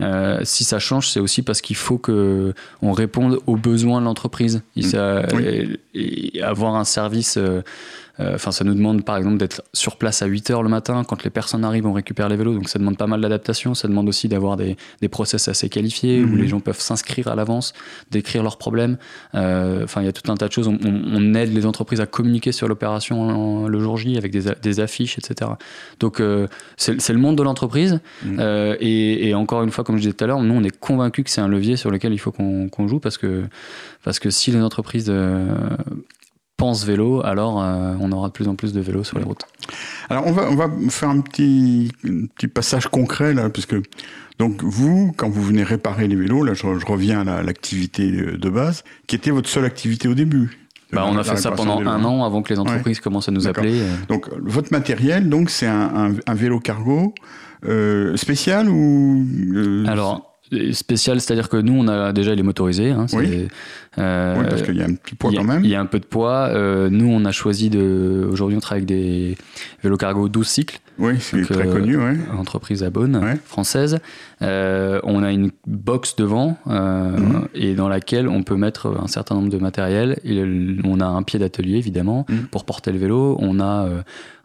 [0.00, 4.04] euh, si ça change, c'est aussi parce qu'il faut que on réponde aux besoins de
[4.04, 4.62] l'entreprise.
[4.76, 6.40] Mmh.
[6.42, 7.62] Avoir un service euh,
[8.20, 11.04] enfin, ça nous demande par exemple d'être sur place à 8 heures le matin.
[11.04, 12.54] Quand les personnes arrivent, on récupère les vélos.
[12.54, 13.74] Donc ça demande pas mal d'adaptation.
[13.74, 16.38] Ça demande aussi d'avoir des, des process assez qualifiés où mhm.
[16.38, 17.72] les gens peuvent s'inscrire à l'avance,
[18.10, 18.98] décrire leurs problèmes.
[19.34, 20.68] Euh, enfin, il y a tout un tas de choses.
[20.68, 24.80] On, on aide les entreprises à communiquer sur l'opération le jour J avec des, des
[24.80, 25.52] affiches, etc.
[26.00, 28.00] Donc euh, c'est le monde de l'entreprise.
[28.24, 28.76] Mhm.
[28.80, 31.24] Et, et, encore une fois, comme je disais tout à l'heure, nous on est convaincus
[31.24, 33.44] que c'est un levier sur lequel il faut qu'on joue parce que
[34.04, 35.12] parce que si les entreprises
[36.58, 39.44] pense vélo, alors euh, on aura de plus en plus de vélos sur les routes.
[40.10, 41.90] Alors on va on va faire un petit
[42.36, 43.76] petit passage concret là, puisque
[44.38, 48.84] donc vous, quand vous venez réparer les vélos, là je, reviens à l'activité de base,
[49.06, 50.58] qui était votre seule activité au début.
[50.92, 53.46] Bah, on a fait ça pendant un an avant que les entreprises commencent à nous
[53.46, 53.80] appeler.
[53.80, 53.94] Euh.
[54.08, 57.14] Donc votre matériel, donc c'est un, un, vélo cargo
[57.66, 60.28] euh, spécial ou euh, Alors
[60.72, 62.90] spécial, c'est-à-dire que nous, on a déjà, il est motorisé.
[62.90, 63.48] Hein, oui.
[63.98, 64.46] Euh, oui.
[64.48, 65.64] parce qu'il y a un petit poids quand même.
[65.64, 66.48] Il y a un peu de poids.
[66.48, 68.28] Euh, nous, on a choisi de.
[68.30, 69.36] Aujourd'hui, on travaille avec des
[69.82, 70.80] vélos cargo 12 cycles.
[70.98, 72.16] Oui, c'est très euh, connu, ouais.
[72.36, 74.00] Entreprise à Beaune, française.
[74.42, 77.46] Euh, on a une box devant mhm.
[77.54, 80.18] et dans laquelle on peut mettre un certain nombre de matériel.
[80.84, 82.46] on a un pied d'atelier, évidemment, mhm.
[82.50, 83.36] pour porter le vélo.
[83.40, 83.88] On a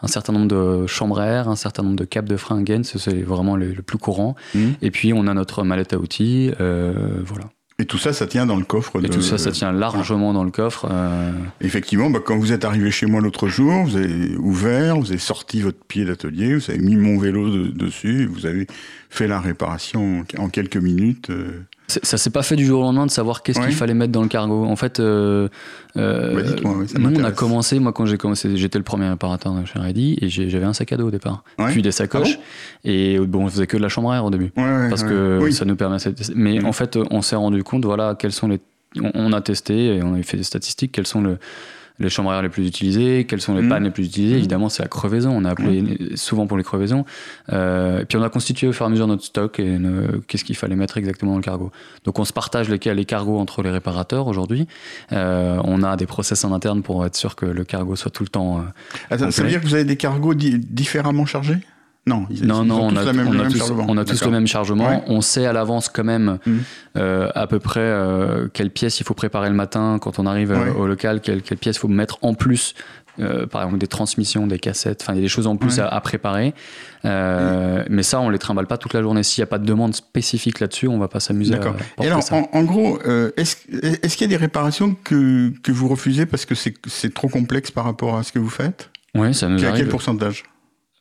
[0.01, 2.81] un certain nombre de chambres à air, un certain nombre de câbles de frein gain,
[2.83, 4.35] c'est vraiment le, plus courant.
[4.53, 4.75] Mhm.
[4.83, 6.51] Et puis, on a notre mallette à outils.
[6.59, 7.45] voilà.
[7.83, 9.03] Et tout ça, ça tient dans le coffre.
[9.03, 10.87] Et tout ça, ça tient largement dans le coffre.
[10.89, 11.33] Euh.
[11.59, 15.17] Effectivement, bah, quand vous êtes arrivé chez moi l'autre jour, vous avez ouvert, vous avez
[15.17, 18.67] sorti votre pied d'atelier, vous avez mis mon vélo dessus, et vous avez
[19.09, 21.29] fait la réparation en quelques minutes.
[21.29, 21.59] Euh.
[21.87, 24.21] Ça s'est pas fait du jour au lendemain de savoir qu'est-ce qu'il fallait mettre dans
[24.21, 24.65] le cargo.
[24.65, 25.49] En fait, euh,
[25.97, 26.55] euh
[26.97, 30.29] nous on a commencé, moi quand j'ai commencé, j'étais le premier réparateur chez Ready et
[30.29, 33.67] j'avais un sac à dos au départ, puis des sacoches ah et bon on faisait
[33.67, 36.13] que de la chambre à air au début parce que ça nous permettait.
[36.35, 36.65] Mais mm.
[36.65, 38.59] en fait, on s'est rendu compte, voilà, quels sont les,
[39.13, 41.37] on, a testé et on a fait des statistiques, quels sont le
[41.99, 43.69] les chambres air les plus utilisées, quelles sont les mhm.
[43.69, 44.33] pannes les plus utilisées.
[44.33, 44.39] Mhm.
[44.39, 45.31] Évidemment, c'est la crevaison.
[45.31, 47.05] On a appelé souvent pour les crevaisons.
[47.51, 49.77] Euh, et puis on a constitué au fur et à mesure notre stock et
[50.27, 51.71] qu'est-ce qu'il fallait mettre exactement dans le cargo.
[52.05, 54.67] Donc on se partage les, les cargos entre les réparateurs aujourd'hui.
[55.11, 58.23] Euh, on a des process en interne pour être sûr que le cargo soit tout
[58.23, 58.63] le temps.
[59.11, 61.57] Euh, ça veut dire que vous avez des cargos différemment chargés?
[62.05, 65.03] Non, non, non, on, a, tous, le même chargement.
[65.07, 66.51] On sait à l'avance quand même mmh.
[66.97, 70.51] euh, à peu près euh, quelle pièce il faut préparer le matin quand on arrive
[70.51, 72.73] euh, au local, quelle, quelle pièce il faut mettre en plus
[73.51, 76.01] par exemple des transmissions, des cassettes, enfin il y a des choses en plus à,
[76.01, 76.55] préparer.
[77.03, 79.21] Mais ça, on les trimballe pas toute la journée.
[79.21, 81.51] S'il n'y a pas de demande spécifique là-dessus, on va pas s'amuser.
[81.53, 81.75] D'accord.
[82.01, 82.97] Et alors, en, gros,
[83.37, 87.29] est-ce est qu'il y a des réparations que, que vous refusez parce que c'est trop
[87.29, 88.89] complexe par rapport à ce que vous faites?
[89.13, 89.83] Oui, ça nous à arrive.
[89.83, 90.43] quel pourcentage?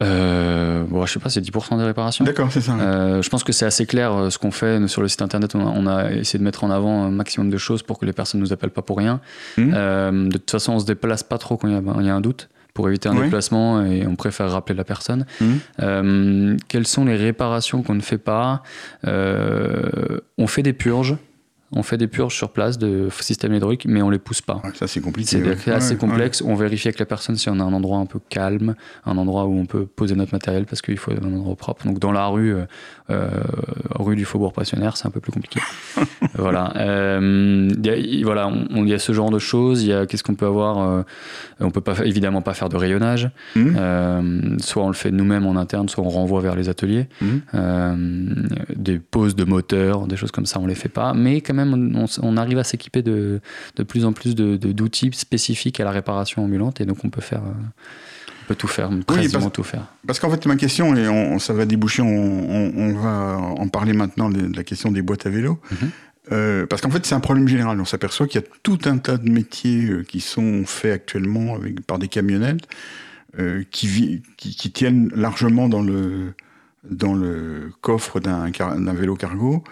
[0.02, 2.24] Euh, bon, je sais pas, c'est 10% des réparations.
[2.24, 2.74] D'accord, c'est ça.
[2.74, 5.54] Euh, je pense que c'est assez clair euh, ce qu'on fait sur le site internet.
[5.54, 8.40] On a, essayé de mettre en avant un maximum de choses pour que les personnes
[8.40, 9.20] nous appellent pas pour rien.
[9.56, 9.70] Mmh.
[9.74, 12.48] Euh, de toute façon, on se déplace pas trop quand il y, a un doute
[12.74, 15.26] pour éviter un déplacement et on préfère rappeler la personne.
[15.40, 15.46] Mmh.
[15.80, 18.62] Euh, quelles sont les réparations qu'on ne fait pas?
[19.04, 21.16] On fait des purges.
[21.74, 24.60] On fait des purges sur place de système hydraulique, mais on les pousse pas.
[24.74, 25.42] ça, c'est compliqué.
[25.56, 26.42] C'est assez complexe.
[26.42, 28.74] On vérifie avec la personne si on a un endroit un peu calme,
[29.06, 31.86] un endroit où on peut poser notre matériel parce qu'il faut un endroit propre.
[31.86, 32.64] Donc, dans la rue, euh,
[33.10, 33.28] euh,
[33.98, 35.60] rue du Faubourg Passionnaire, c'est un peu plus compliqué.
[36.34, 36.72] voilà.
[36.76, 39.82] Euh, y a, voilà, on, y a ce genre de choses.
[39.82, 41.02] Il y a qu'est-ce qu'on peut avoir euh,
[41.60, 43.30] On peut pas évidemment pas faire de rayonnage.
[43.54, 43.76] Mmh.
[43.76, 47.08] Euh, soit on le fait nous-mêmes en interne, soit on renvoie vers les ateliers.
[47.20, 47.26] Mmh.
[47.54, 47.94] Euh,
[48.74, 51.12] des poses de moteurs, des choses comme ça, on les fait pas.
[51.14, 53.40] Mais quand même on, arrive à s'équiper de,
[53.88, 57.42] plus en plus d'outils de, spécifiques à la réparation ambulante et donc on peut faire.
[57.42, 57.78] Euh,
[58.48, 59.86] peut tout faire, quasiment tout faire.
[60.04, 64.30] Parce qu'en fait, ma question, et on, ça va déboucher, on, va en parler maintenant
[64.30, 65.60] de, la question des boîtes à vélo.
[65.70, 65.90] Mhm.
[66.32, 67.80] Euh, parce qu'en fait, c'est un problème général.
[67.80, 71.54] On s'aperçoit qu'il y a tout un tas de métiers euh, qui sont faits actuellement
[71.54, 72.66] avec, par des camionnettes
[73.70, 76.34] qui, qui, tiennent largement dans le,
[76.88, 78.50] dans le coffre d'un
[78.92, 79.64] vélo cargo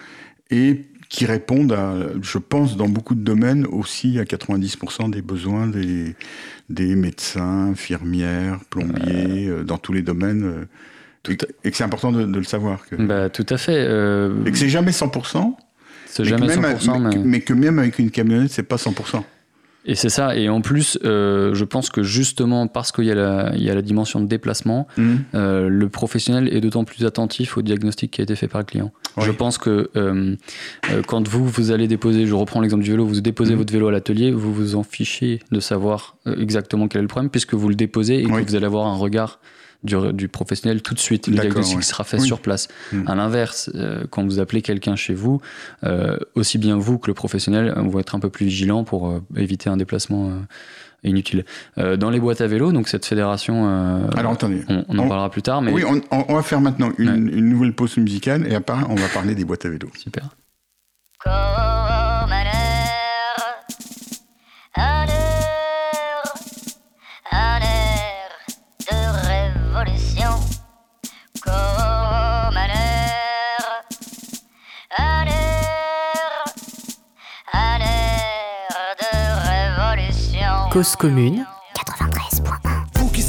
[0.50, 5.66] et qui répondent, à, je pense, dans beaucoup de domaines aussi à 90% des besoins
[5.66, 6.14] des,
[6.70, 10.44] des médecins, infirmières, plombiers, euh, dans tous les domaines.
[10.44, 12.86] Euh, et que c'est important de, le savoir.
[12.86, 13.76] Que, bah, tout à fait.
[13.76, 15.52] Euh, et que c'est jamais 100%.
[16.06, 17.02] C'est jamais 100%.
[17.02, 17.40] Mais, mais...
[17.40, 19.22] que même avec une camionnette, c'est pas 100%.
[19.86, 20.36] Et c'est ça.
[20.36, 23.70] Et en plus, euh, je pense que justement parce qu'il y, a la, il y
[23.70, 25.14] a la dimension de déplacement, mmh.
[25.34, 28.66] euh, le professionnel est d'autant plus attentif au diagnostic qui a été fait par le
[28.66, 28.92] client.
[29.18, 30.36] Je pense que euh,
[31.06, 33.58] quand vous, vous allez déposer, je reprends l'exemple du vélo, vous déposez mmh.
[33.58, 37.30] votre vélo à l'atelier, vous vous en fichez de savoir exactement quel est le problème
[37.30, 39.40] puisque vous le déposez et que vous allez avoir un regard
[39.82, 41.26] du, professionnel tout de suite.
[41.26, 42.68] Le diagnostic sera fait sur place.
[42.92, 43.06] Hmm.
[43.06, 45.40] À l'inverse, euh, quand vous appelez quelqu'un chez vous,
[45.84, 49.08] euh, aussi bien vous que le professionnel on va être un peu plus vigilant pour
[49.08, 50.32] euh, éviter un déplacement
[51.02, 51.44] inutile.
[51.76, 53.66] dans les boîtes à vélo, donc cette fédération,
[54.16, 55.62] Alors, attendez, on, en parlera plus tard.
[55.62, 55.72] Mais...
[55.72, 59.34] Oui, on, va faire maintenant une, une, nouvelle pause musicale et après on va parler
[59.34, 59.88] des boîtes à vélo.
[59.96, 60.28] Super.
[80.70, 81.42] Cause commune 93.1.
[81.42, 81.59] Vous qui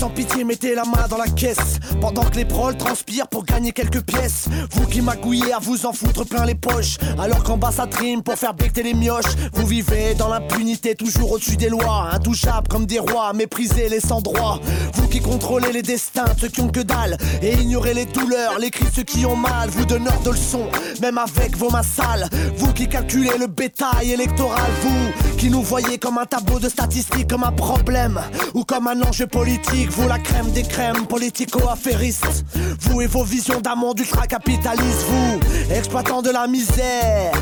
[0.02, 1.78] sans pitié, mettez la main dans la caisse.
[2.00, 4.48] Pendant que les proles transpirent pour gagner quelques pièces.
[4.72, 6.98] Vous qui magouillez à vous en foutre plein les poches.
[7.20, 9.36] Alors qu'en bas ça trime pour faire becter les mioches.
[9.54, 12.10] Vous vivez dans l'impunité, toujours au-dessus des lois.
[12.14, 14.60] Intouchables comme des rois, méprisés les sans droit.
[14.96, 17.16] Vous qui contrôlez les destins de ceux qui ont que dalle.
[17.44, 19.70] Et ignorez les douleurs, les cris de ceux qui ont mal.
[19.70, 20.68] Vous donneurs de leçons,
[21.00, 22.28] même avec vos mains sales.
[22.58, 24.72] Vous qui calculez le bétail électoral.
[24.82, 28.20] Vous qui nous voyez comme un tableau de statistiques, comme un problème.
[28.56, 29.91] Ou comme un enjeu politique.
[29.92, 32.46] Vous la crème des crèmes politico-affairistes.
[32.82, 35.06] Vous et vos visions d'un ultra-capitaliste.
[35.08, 35.40] Vous,
[35.74, 37.34] exploitant de la misère.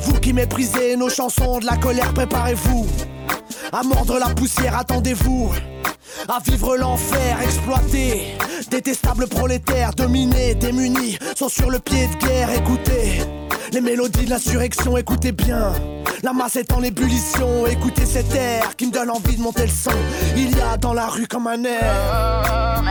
[0.00, 2.86] Vous qui méprisez nos chansons de la colère, préparez-vous.
[3.72, 5.52] À mordre la poussière, attendez-vous.
[6.28, 8.36] À vivre l'enfer, exploité.
[8.70, 13.22] Détestables prolétaires, dominés, démunis, sont sur le pied de guerre, écoutez.
[13.72, 15.72] Les mélodies de l'insurrection, écoutez bien.
[16.22, 19.68] La masse est en ébullition, écoutez cet air qui me donne envie de monter le
[19.68, 19.90] son.
[20.36, 22.82] Il y a dans la rue comme un air.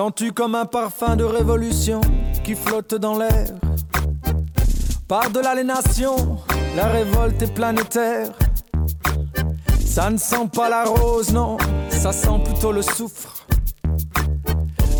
[0.00, 2.00] Sens-tu comme un parfum de révolution
[2.42, 3.48] qui flotte dans l'air?
[5.06, 6.38] Par-delà les nations,
[6.74, 8.30] la révolte est planétaire.
[9.84, 11.58] Ça ne sent pas la rose, non,
[11.90, 13.44] ça sent plutôt le soufre.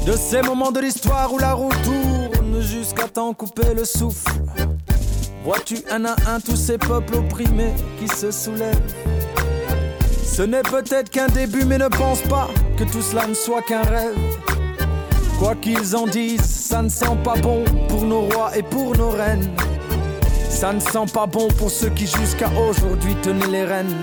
[0.04, 4.30] De ces moments de l'histoire où la roue tourne jusqu'à t'en couper le souffle.
[5.44, 8.94] Vois-tu un à un tous ces peuples opprimés qui se soulèvent?
[10.22, 13.80] Ce n'est peut-être qu'un début, mais ne pense pas que tout cela ne soit qu'un
[13.80, 14.29] rêve.
[15.40, 19.08] Quoi qu'ils en disent, ça ne sent pas bon pour nos rois et pour nos
[19.08, 19.48] reines.
[20.50, 23.96] Ça ne sent pas bon pour ceux qui jusqu'à aujourd'hui tenaient les rênes.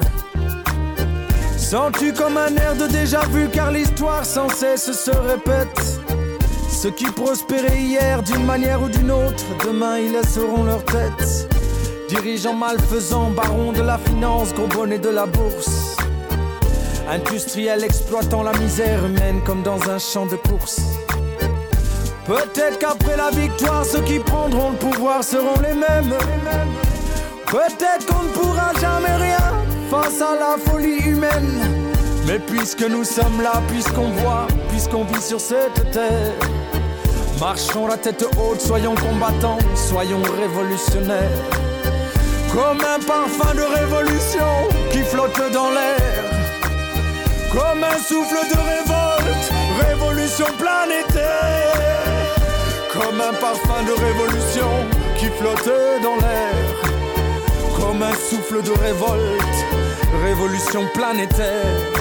[1.55, 6.01] Sens-tu comme un air de déjà vu car l'histoire sans cesse se répète
[6.71, 11.47] Ceux qui prospéraient hier d'une manière ou d'une autre, demain ils laisseront leur tête.
[12.09, 15.97] Dirigeants malfaisants, barons de la finance, gros de la bourse.
[17.07, 20.81] Industriels exploitant la misère humaine comme dans un champ de course.
[22.27, 26.13] Peut-être qu'après la victoire, ceux qui prendront le pouvoir seront les mêmes.
[27.45, 29.53] Peut-être qu'on ne pourra jamais rien
[29.89, 31.61] face à la folie humaine.
[32.25, 36.33] Mais puisque nous sommes là, puisqu'on voit, puisqu'on vit sur cette terre,
[37.39, 41.39] marchons la tête haute, soyons combattants, soyons révolutionnaires.
[42.51, 46.23] Comme un parfum de révolution qui flotte dans l'air.
[47.53, 51.96] Comme un souffle de révolte, révolution planétaire
[52.99, 54.69] comme un parfum de révolution
[55.17, 55.69] qui flotte
[56.01, 56.55] dans l'air,
[57.79, 59.65] comme un souffle de révolte,
[60.23, 61.96] révolution planétaire.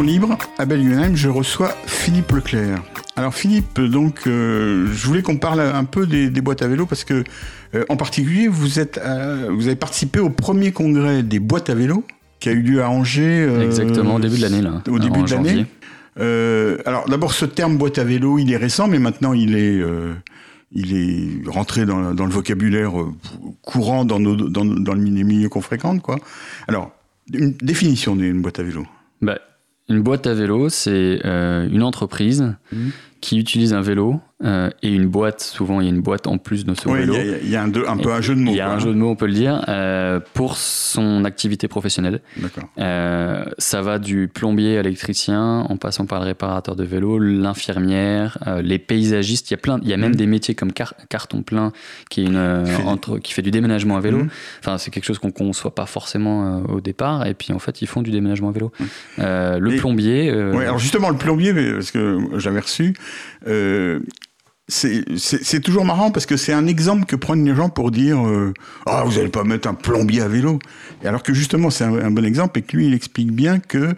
[0.00, 2.82] Libre, à Belgium, je reçois Philippe Leclerc.
[3.16, 7.04] Alors Philippe, donc euh, je voulais qu'on parle un peu des, boîtes à vélo parce
[7.04, 7.24] que
[7.74, 11.74] euh, en particulier vous êtes euh, vous avez participé au premier congrès des boîtes à
[11.74, 12.04] vélo
[12.40, 13.46] qui a eu lieu à Angers.
[13.62, 14.82] Exactement au début de l'année là.
[14.88, 15.66] Au début de l'année.
[16.86, 19.82] alors d'abord ce terme boîte à vélo il est récent mais maintenant il est
[20.74, 22.92] il est rentré dans, le vocabulaire
[23.60, 26.18] courant dans, nos, dans, dans les milieux qu'on fréquente quoi.
[26.66, 26.92] Alors
[27.30, 28.86] une définition d'une boîte à vélo.
[29.20, 29.38] Bah,
[29.92, 32.88] une boîte à vélo, c'est euh, une entreprise mmh.
[33.20, 35.40] qui utilise un vélo euh, et une boîte.
[35.40, 37.14] Souvent, il y a une boîte en plus de ce vélo.
[37.42, 38.50] Il y, a, un, un peu un jeu de mots.
[38.50, 41.68] Il y a un jeu de mots, on peut le dire, euh, pour son activité
[41.68, 42.20] professionnelle.
[42.36, 42.64] D'accord.
[42.78, 48.38] Euh, ça va du plombier à l'électricien, en passant par le réparateur de vélo, l'infirmière,
[48.62, 49.50] les paysagistes.
[49.50, 50.16] Il y a plein, il y a même mmh.
[50.16, 51.72] des métiers comme carton plein
[52.10, 54.24] qui, est une, entre, qui fait du déménagement à vélo.
[54.24, 54.30] Mmh.
[54.60, 57.26] Enfin, c'est quelque chose qu'on conçoit pas forcément au départ.
[57.26, 58.72] Et puis en fait, ils font du déménagement à vélo.
[58.80, 59.22] Mmh.
[59.58, 60.32] le plombier.
[60.52, 62.94] Oui, alors justement le plombier, parce que j'avais reçu
[64.68, 68.54] c'est toujours marrant parce que c'est un exemple que prennent les gens pour dire euh,
[68.86, 70.58] ah vous allez pas mettre un plombier à vélo.
[71.04, 73.94] Alors que justement c'est un, bon exemple et que lui il explique bien que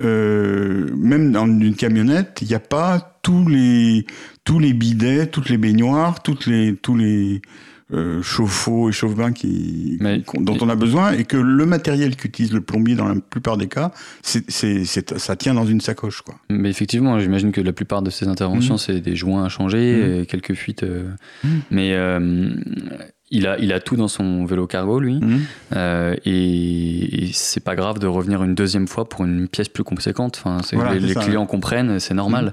[0.00, 4.06] euh, même dans une camionnette il n'y a pas tous les
[4.44, 7.42] tous les bidets toutes les baignoires toutes les tous les
[7.94, 9.98] euh, chauffe-eau et chauffe-bain qui,
[10.34, 13.68] dont on a besoin et que le matériel qu'utilise le plombier dans la plupart des
[13.68, 14.50] cas, c'est,
[14.84, 16.20] ça tient dans une sacoche.
[16.20, 16.34] Quoi.
[16.50, 18.78] Mais effectivement, j'imagine que la plupart de ces interventions, mmh.
[18.78, 20.26] c'est des joints à changer, mmh.
[20.26, 20.82] quelques fuites.
[20.82, 21.10] Euh,
[21.44, 21.48] mmh.
[21.70, 22.50] Mais euh,
[23.30, 25.20] il a, il a tout dans son vélo cargo, lui.
[25.74, 30.42] Euh, et, c'est pas grave de revenir une deuxième fois pour une pièce plus conséquente.
[30.44, 30.60] Enfin,
[30.94, 32.52] les, clients comprennent, c'est normal.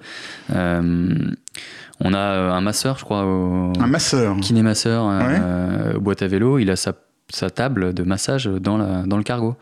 [2.02, 3.26] On a euh, un masseur, je crois.
[3.26, 3.74] Au...
[3.80, 4.36] Un masseur.
[4.38, 6.60] Kiné-masseur, euh, boîte à vélo.
[6.60, 6.94] Il a sa,
[7.54, 9.56] table de massage dans, la, dans le cargo.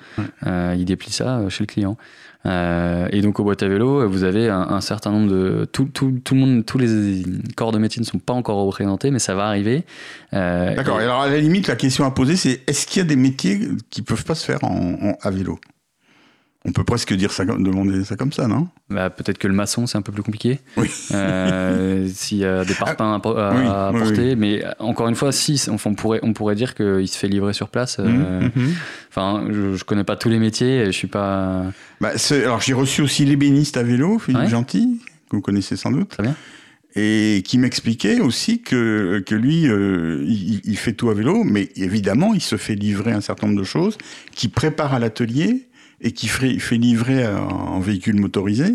[0.45, 1.97] Euh, il déplie ça chez le client.
[2.45, 6.33] et donc au boîte à vélo, vous avez un, certain nombre de tout, tout, tout,
[6.33, 7.23] le monde, tous les
[7.55, 9.85] corps de métier ne sont pas encore représentés, mais ça va arriver.
[10.31, 10.99] D'accord.
[10.99, 11.03] Et...
[11.03, 13.69] alors à la limite, la question à poser, c'est est-ce qu'il y a des métiers
[13.89, 15.59] qui peuvent pas se faire en à vélo?
[16.65, 18.69] On peut presque dire ça, demander ça comme ça, non?
[18.89, 20.59] Bah, Peut-être que le maçon, c'est un peu plus compliqué.
[20.77, 20.89] Oui.
[21.11, 24.37] Euh, s'il y a des parpaings à, apporter.
[24.37, 27.51] mais encore une fois, si, enfin, on, pourrait, on pourrait dire qu'il se fait livrer
[27.51, 27.97] sur place.
[27.99, 28.73] Euh, mhm, mhm.
[29.09, 31.65] Enfin, je ne connais pas tous les métiers, je suis pas...
[31.99, 36.09] Bah, alors, j'ai reçu aussi l'ébéniste à vélo, Philippe Gentil, que vous connaissez sans doute.
[36.09, 36.35] Très bien.
[36.95, 41.69] Et qui m'expliquait aussi que, que lui, euh, il, il, fait tout à vélo, mais
[41.75, 43.97] évidemment, il se fait livrer un certain nombre de choses,
[44.35, 45.67] qui prépare à l'atelier,
[46.03, 48.73] et qui fait, fait livrer en véhicule motorisé,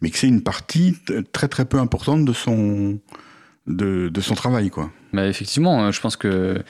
[0.00, 0.96] mais que c'est une partie
[1.32, 2.98] très très peu importante de son,
[3.66, 4.70] de, de son travail.
[4.70, 4.90] Quoi.
[5.12, 6.62] Bah effectivement, euh, je pense que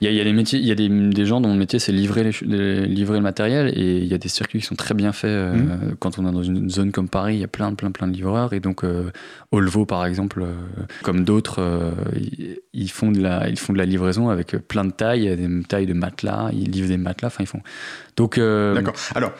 [0.00, 1.90] il y, a, des métiers, il y a des, des, gens dont le métier c'est
[1.90, 5.10] livrer, les, livrer le matériel et il y a des circuits qui sont très bien
[5.10, 5.28] faits.
[5.28, 5.96] Euh, mmh.
[5.98, 8.12] Quand on est dans une zone comme Paris, il y a plein, plein, plein de
[8.12, 9.10] livreurs et donc euh,
[9.50, 10.54] Olvo par exemple, euh,
[11.02, 11.92] comme d'autres,
[12.78, 15.86] ils, font de la, ils font de la livraison avec plein de tailles, des tailles
[15.86, 17.62] de matelas, ils livrent des matelas, enfin ils font.
[18.16, 18.94] Donc d'accord.
[19.14, 19.32] Alors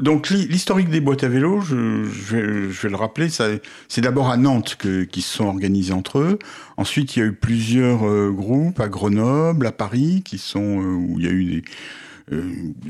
[0.00, 5.04] donc l'historique des boîtes à vélo, je, vais, le rappeler, c'est d'abord à Nantes que,
[5.04, 6.38] qui se sont organisés entre eux.
[6.76, 8.00] Ensuite, il y a eu plusieurs
[8.32, 11.62] groupes à Grenoble à Paris, qui sont euh, où il y a eu des euh,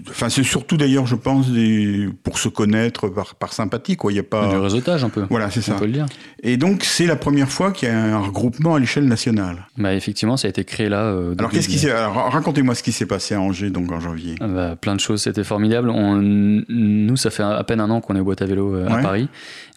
[0.09, 4.12] enfin, c'est surtout d'ailleurs, je pense, des, pour se connaître par, par sympathie, quoi.
[4.12, 5.26] Il y a pas du réseautage un peu.
[5.28, 5.74] Voilà, c'est ça.
[5.74, 6.07] On peut le dire.
[6.43, 9.66] Et donc, c'est la première fois qu'il y a un regroupement à l'échelle nationale.
[9.76, 11.03] Bah, effectivement, ça a été créé là.
[11.03, 14.37] Euh, alors, qu'est-ce qui s'est racontez-moi ce qui s'est passé à Angers, donc en janvier.
[14.41, 15.91] Ah bah, plein de choses, c'était formidable.
[15.91, 19.28] On, nous, ça fait à peine un an qu'on est boîte à vélo à Paris.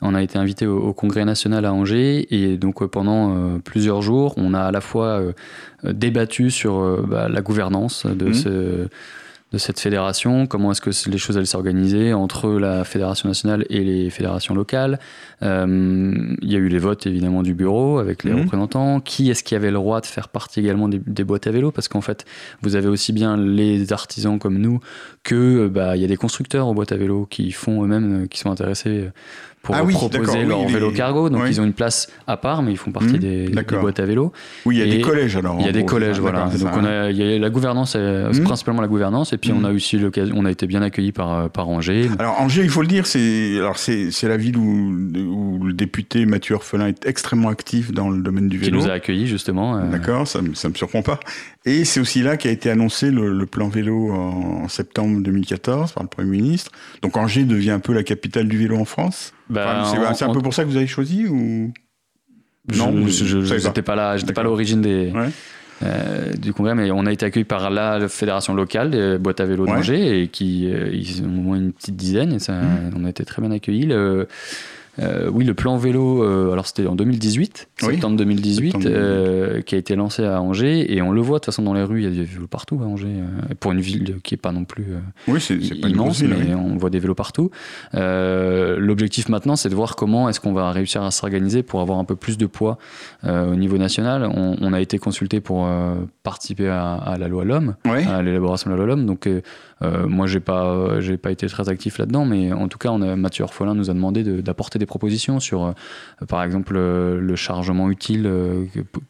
[0.04, 4.54] On a été invité au, congrès national à Angers et donc pendant plusieurs jours, on
[4.54, 5.22] a à la fois
[5.84, 8.34] débattu sur bah, la gouvernance de mmh.
[8.34, 8.88] ce
[9.54, 13.82] de cette fédération, comment est-ce que les choses allaient s'organiser entre la fédération nationale et
[13.82, 15.00] les fédérations locales.
[15.42, 18.42] Euh, il y a eu les votes évidemment du bureau avec les mmh.
[18.42, 19.00] représentants.
[19.00, 21.72] Qui est-ce qui avait le droit de faire partie également des, boîtes à vélo?
[21.72, 22.26] Parce qu'en fait,
[22.62, 24.82] vous avez aussi bien les artisans comme nous
[25.24, 28.40] que bah, il y a des constructeurs aux boîtes à vélo qui font eux-mêmes, qui
[28.40, 29.10] sont intéressés
[29.62, 31.30] pour ah proposer leur vélo cargo.
[31.30, 34.06] Donc ils ont une place à part, mais ils font partie mmh, des, boîtes à
[34.06, 34.32] vélo.
[34.66, 35.58] Oui, il y a des collèges alors.
[35.60, 36.46] Il y a des collèges, voilà.
[36.46, 38.44] Donc on a, il y a la gouvernance, mmh.
[38.44, 39.76] principalement la gouvernance, et puis on a mmh.
[39.76, 42.10] aussi l'occasion, on a été bien accueillis par, par Angers.
[42.20, 46.26] Alors Angers, il faut le dire, c'est alors c'est la ville où, où, le député
[46.26, 48.78] Mathieu Orphelin est extrêmement actif dans le domaine du vélo.
[48.80, 49.78] Qui nous a accueillis justement.
[49.78, 49.90] Euh.
[49.90, 51.20] D'accord, ça, ça me surprend pas.
[51.68, 56.08] Et c'est aussi là qu'a été annoncé le, plan vélo en, septembre 2014 par le
[56.08, 56.72] Premier ministre.
[57.02, 59.34] Donc Angers devient un peu la capitale du vélo en France.
[59.50, 59.84] Bah,
[60.16, 61.74] c'est un peu pour ça que vous avez choisi ou?
[62.74, 65.12] Non, je n'étais pas là, j'étais pas à l'origine des.
[65.84, 69.46] Euh, du congrès, mais on a été accueillis par la fédération locale des boîtes à
[69.46, 72.94] vélo d'Angers et qui euh, ils ont au moins une petite dizaine et ça, mmh.
[72.96, 73.86] on a été très bien accueillis.
[73.86, 74.28] Le,
[75.00, 79.78] euh, oui, le plan vélo, euh, alors c'était en 2018, septembre 2018, euh, qui a
[79.78, 82.04] été lancé à Angers, et on le voit de toute façon dans les rues, il
[82.04, 83.16] y a des vélos partout à Angers,
[83.60, 84.88] pour une ville qui est pas non plus
[85.28, 87.52] oui, c'est, immense, mais on voit des vélos partout.
[87.94, 92.06] l'objectif maintenant, c'est de voir comment est-ce qu'on va réussir à s'organiser pour avoir un
[92.06, 92.78] peu plus de poids
[93.24, 94.30] au niveau national.
[94.34, 95.68] On, a été consulté pour
[96.24, 99.30] participer à, la loi LOM, à l'élaboration de la loi LOM, donc
[99.82, 103.16] moi, j'ai pas, j'ai pas été très actif là-dedans, mais en tout cas, on a,
[103.16, 105.72] Mathieu Orphelin nous a demandé d'apporter des propositions sur, euh,
[106.28, 108.30] par exemple, le chargement utile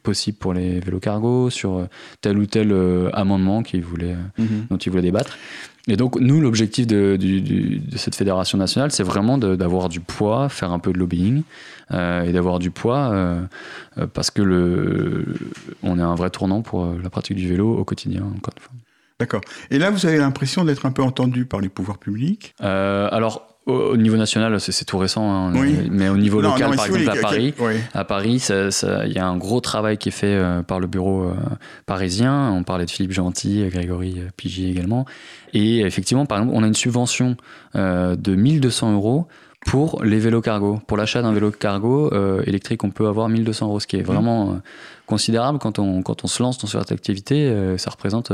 [0.03, 1.87] possible pour les vélos cargo, sur
[2.21, 2.73] tel ou tel
[3.13, 4.67] amendement voulait, mm-hmm.
[4.69, 5.37] dont il voulait débattre.
[5.87, 7.17] Et donc, nous, l'objectif de,
[7.95, 11.43] cette fédération nationale, c'est vraiment d'avoir du poids, faire un peu de lobbying
[11.91, 13.41] euh, et d'avoir du poids euh,
[13.97, 15.25] euh, parce que le,
[15.83, 18.73] on est un vrai tournant pour la pratique du vélo au quotidien, encore une fois.
[19.19, 19.41] D'accord.
[19.71, 22.53] Et là, vous avez l'impression d'être un peu entendu par les pouvoirs publics?
[22.59, 25.53] Alors, au niveau national, c'est tout récent, hein,
[25.91, 27.53] mais au niveau local, par exemple à Paris,
[27.93, 31.23] à Paris, il y a un gros travail qui est fait euh, par le bureau
[31.23, 31.33] euh,
[31.85, 32.51] parisien.
[32.51, 35.05] On parlait de Philippe Gentil, Grégory euh, Pigy également.
[35.53, 37.35] Et effectivement, par exemple, on a une subvention
[37.75, 39.27] de 1200 euros
[39.67, 40.79] pour les vélos cargo.
[40.87, 42.11] Pour l'achat d'un vélo cargo
[42.43, 44.05] électrique, on peut avoir 1200 euros, ce qui est mmh.
[44.05, 44.61] vraiment
[45.05, 47.53] considérable quand on, quand on se lance dans cette activité.
[47.77, 48.31] ça représente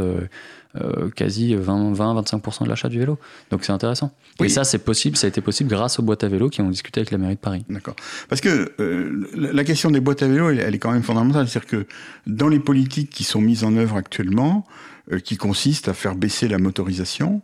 [0.82, 3.20] euh, quasi 20-25% de l'achat du vélo.
[3.52, 4.12] Donc c'est intéressant.
[4.44, 6.70] Et ça, c'est possible, ça a été possible grâce aux boîtes à vélo qui ont
[6.70, 7.64] discuté avec la mairie de Paris.
[7.70, 7.96] D'accord.
[8.28, 11.48] Parce que euh, la question des boîtes à vélo, elle, est quand même fondamentale.
[11.48, 11.88] C'est-à-dire que
[12.26, 14.66] dans les politiques qui sont mises en œuvre actuellement,
[15.12, 17.44] euh, qui consistent à faire baisser la motorisation,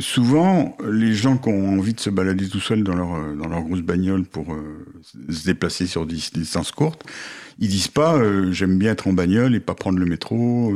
[0.00, 3.62] souvent, les gens qui ont envie de se balader tout seuls dans leur, dans leur
[3.62, 4.56] grosse bagnole pour
[5.28, 7.04] se déplacer sur des, distances courtes,
[7.58, 8.20] ils disent pas
[8.50, 10.72] j'aime bien être en bagnole et pas prendre le métro.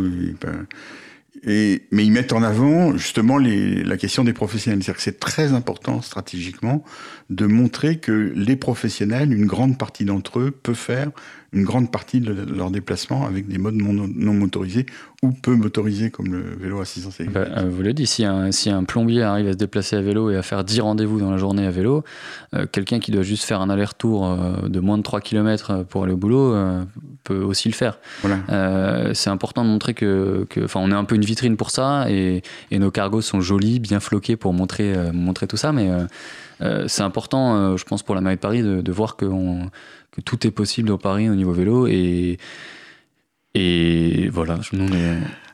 [1.44, 4.82] Mais ils mettent en avant justement la question des professionnels.
[4.82, 6.84] C'est-à-dire que c'est très important stratégiquement
[7.30, 11.10] de montrer que les professionnels, une grande partie d'entre eux, peuvent faire
[11.56, 14.84] une grande partie de leur déplacement avec des modes non motorisés
[15.22, 18.52] ou peu motorisés comme le vélo à 600 bah, euh, Vous l'avez dit, si un,
[18.52, 21.30] si un plombier arrive à se déplacer à vélo et à faire 10 rendez-vous dans
[21.30, 22.04] la journée à vélo,
[22.54, 26.04] euh, quelqu'un qui doit juste faire un aller-retour euh, de moins de 3 km pour
[26.04, 26.54] aller au boulot
[27.24, 27.98] peut aussi le faire.
[28.22, 29.14] Voilà.
[29.14, 32.42] c'est important de montrer que, enfin, on est un peu une vitrine pour ça et,
[32.70, 35.88] et, nos cargos sont jolis, bien floqués pour montrer, montrer tout ça, mais
[36.86, 39.70] c'est important, je pense, pour la mairie de Paris de, de voir qu'on
[40.22, 42.38] tout est possible au Paris au niveau vélo et
[43.54, 44.58] et voilà.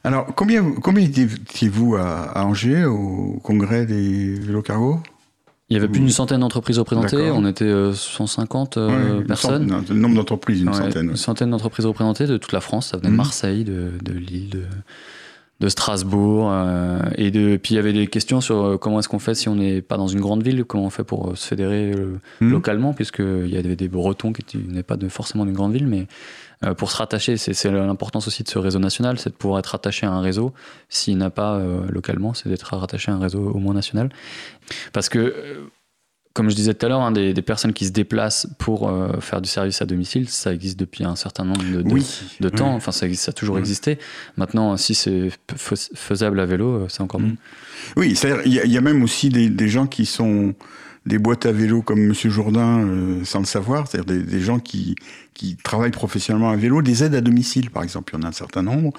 [0.04, 5.00] Alors combien combien étiez-vous à, Angers au congrès des vélos cargo?
[5.70, 9.82] Il y avait plus d'une centaine d'entreprises représentées, on était 150 euh, euh, personnes.
[9.88, 11.10] le nombre d'entreprises, une centaine.
[11.10, 13.16] Une centaine d'entreprises représentées de toute la France, ça venait de mhm.
[13.16, 14.64] Marseille, de, de Lille, de,
[15.62, 16.50] de Strasbourg.
[16.50, 19.34] Euh, et de, puis il y avait des questions sur euh, comment est-ce qu'on fait
[19.34, 21.94] si on n'est pas dans une grande ville, comment on fait pour euh, se fédérer
[22.40, 22.50] hmm.
[22.50, 26.06] localement, puisqu'il y avait des Bretons qui n'est pas de, forcément d'une grande ville, mais
[26.76, 30.06] pour se rattacher, c'est l'importance aussi de ce réseau national, c'est de pouvoir être rattaché
[30.06, 30.52] à un réseau.
[30.88, 34.10] S'il n'a pas localement, c'est d'être rattaché à un réseau au moins national.
[34.92, 35.34] Parce que
[36.34, 39.42] comme je disais tout à l'heure, hein, des, personnes qui se déplacent pour euh, faire
[39.42, 42.74] du service à domicile, ça existe depuis un certain nombre de, de, temps.
[42.74, 43.98] Enfin, ça, ça a toujours existé.
[44.36, 47.36] Maintenant, si c'est faisable à vélo, euh, c'est encore mieux.
[47.96, 48.16] Oui,
[48.46, 50.54] il y, a même aussi des, gens qui sont
[51.04, 54.94] des boîtes à vélo comme Monsieur Jourdain, euh, sans le savoir, c'est-à-dire des, gens qui,
[55.34, 58.28] qui travaillent professionnellement à vélo, des aides à domicile, par exemple, il y en a
[58.28, 58.92] un certain nombre.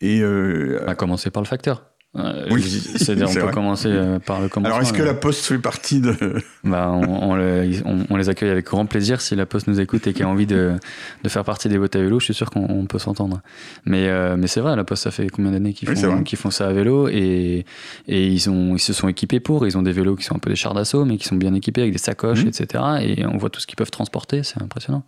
[0.00, 1.93] Et à commencer par le facteur.
[2.16, 4.76] Euh, oui, c'est-à-dire on peut commencer euh, par le commencement.
[4.76, 6.14] Alors est-ce que la Poste fait partie de
[6.64, 10.28] bah, on, les accueille avec grand plaisir si la Poste nous écoute et qui a
[10.28, 10.74] envie de,
[11.22, 12.20] de faire partie des boîtes à vélo.
[12.20, 13.40] Je suis sûr qu'on peut s'entendre.
[13.84, 16.68] Mais euh, mais c'est vrai, la Poste ça fait combien d'années qu'ils font font ça
[16.68, 17.64] à vélo et
[18.08, 19.66] et ils ont ils se sont équipés pour.
[19.66, 21.54] Ils ont des vélos qui sont un peu des chars d'assaut mais qui sont bien
[21.54, 22.48] équipés avec des sacoches, mmh.
[22.48, 22.84] etc.
[23.02, 24.42] Et on voit tout ce qu'ils peuvent transporter.
[24.42, 25.04] C'est impressionnant.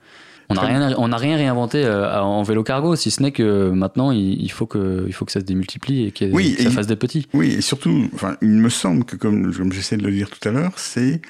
[0.49, 3.70] On n'a rien, on a rien réinventé euh, en vélo cargo, si ce n'est que
[3.70, 6.30] maintenant il, faut que, il faut que ça se démultiplie et que,
[6.62, 7.26] ça fasse des petits.
[7.32, 10.49] Oui, et surtout, enfin, il me semble que comme, comme j'essaie de le dire tout
[10.49, 11.20] à l'heure, c'est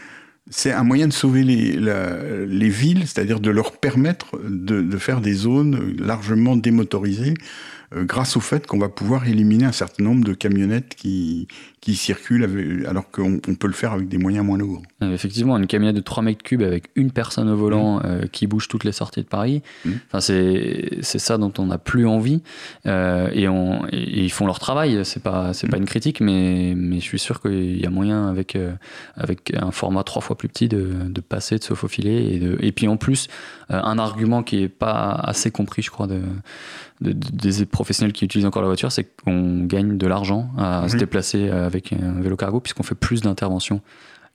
[0.49, 5.21] c'est un moyen de sauver les, les villes, c'est-à-dire de leur permettre de, de, faire
[5.21, 7.35] des zones largement démotorisées
[7.95, 11.47] euh, grâce au fait qu'on va pouvoir éliminer un certain nombre de camionnettes qui,
[11.81, 14.83] qui circulent alors qu'on peut le faire avec des moyens moins lourds.
[15.03, 18.03] Euh, effectivement, une camionnette de 3 mètres cubes avec une personne au volant mmh.
[18.05, 19.91] euh, qui bouge toutes les sorties de Paris, mmh.
[20.07, 22.43] enfin, c'est ça dont on n'a plus envie
[22.85, 25.81] et, on, ils font leur travail, c'est pas, c'est pas mmh.
[25.81, 28.59] une critique, mais, mais je suis sûr qu'il y a moyen avec,
[29.15, 32.57] avec un format trois fois plus petit de, de passer, de se faufiler et, de,
[32.61, 33.29] et puis en plus,
[33.69, 36.23] un argument qui est pas assez compris, je crois, de,
[37.01, 41.51] des professionnels qui utilisent encore la voiture, c'est qu'on gagne de l'argent à se déplacer
[41.51, 43.81] avec un vélo cargo puisqu'on fait plus d'interventions.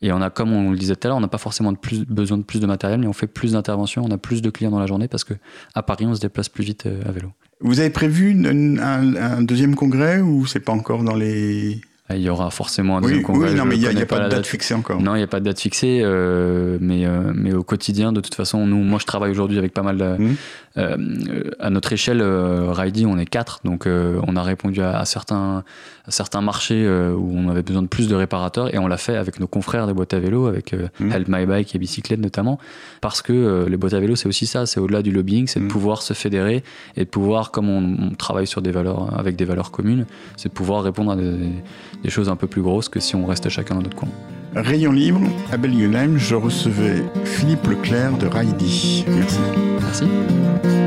[0.01, 1.77] Et on a, comme on le disait tout à l'heure, on n'a pas forcément de
[1.77, 4.49] plus, besoin de plus de matériel, mais on fait plus d'interventions, on a plus de
[4.49, 5.35] clients dans la journée parce que
[5.75, 7.31] à Paris, on se déplace plus vite euh, à vélo.
[7.59, 11.79] Vous avez prévu un, deuxième congrès ou c'est pas encore dans les
[12.09, 13.51] ah, il y aura forcément un deuxième congrès.
[13.51, 15.01] Oui, non, mais il n'y a, pas, de date, fixée encore.
[15.01, 18.19] Non, il n'y a pas de date fixée, euh, mais, euh, mais au quotidien, de
[18.19, 20.35] toute façon, nous, moi, je travaille aujourd'hui avec pas mal mmh.
[20.75, 25.63] À notre échelle, Ridey, on est quatre, donc on a répondu à, certains,
[26.07, 29.39] certains marchés où on avait besoin de plus de réparateurs et on l'a fait avec
[29.39, 31.11] nos confrères des boîtes à vélo, avec mmh.
[31.11, 32.59] Help My Bike et Bicyclette notamment,
[33.01, 35.65] parce que les boîtes à vélo, c'est aussi ça, c'est au-delà du lobbying, c'est de
[35.65, 35.69] mmh.
[35.69, 36.63] pouvoir se fédérer
[36.95, 40.05] et de pouvoir, comme on, travaille sur des valeurs, avec des valeurs communes,
[40.37, 43.49] c'est de pouvoir répondre à des, choses un peu plus grosses que si on restait
[43.49, 44.09] chacun dans notre coin.
[44.55, 45.21] Rayon libre,
[45.51, 49.05] à Belgenheim, je recevais Philippe Leclerc de Raidi.
[49.07, 49.39] Merci.
[49.81, 50.80] Merci.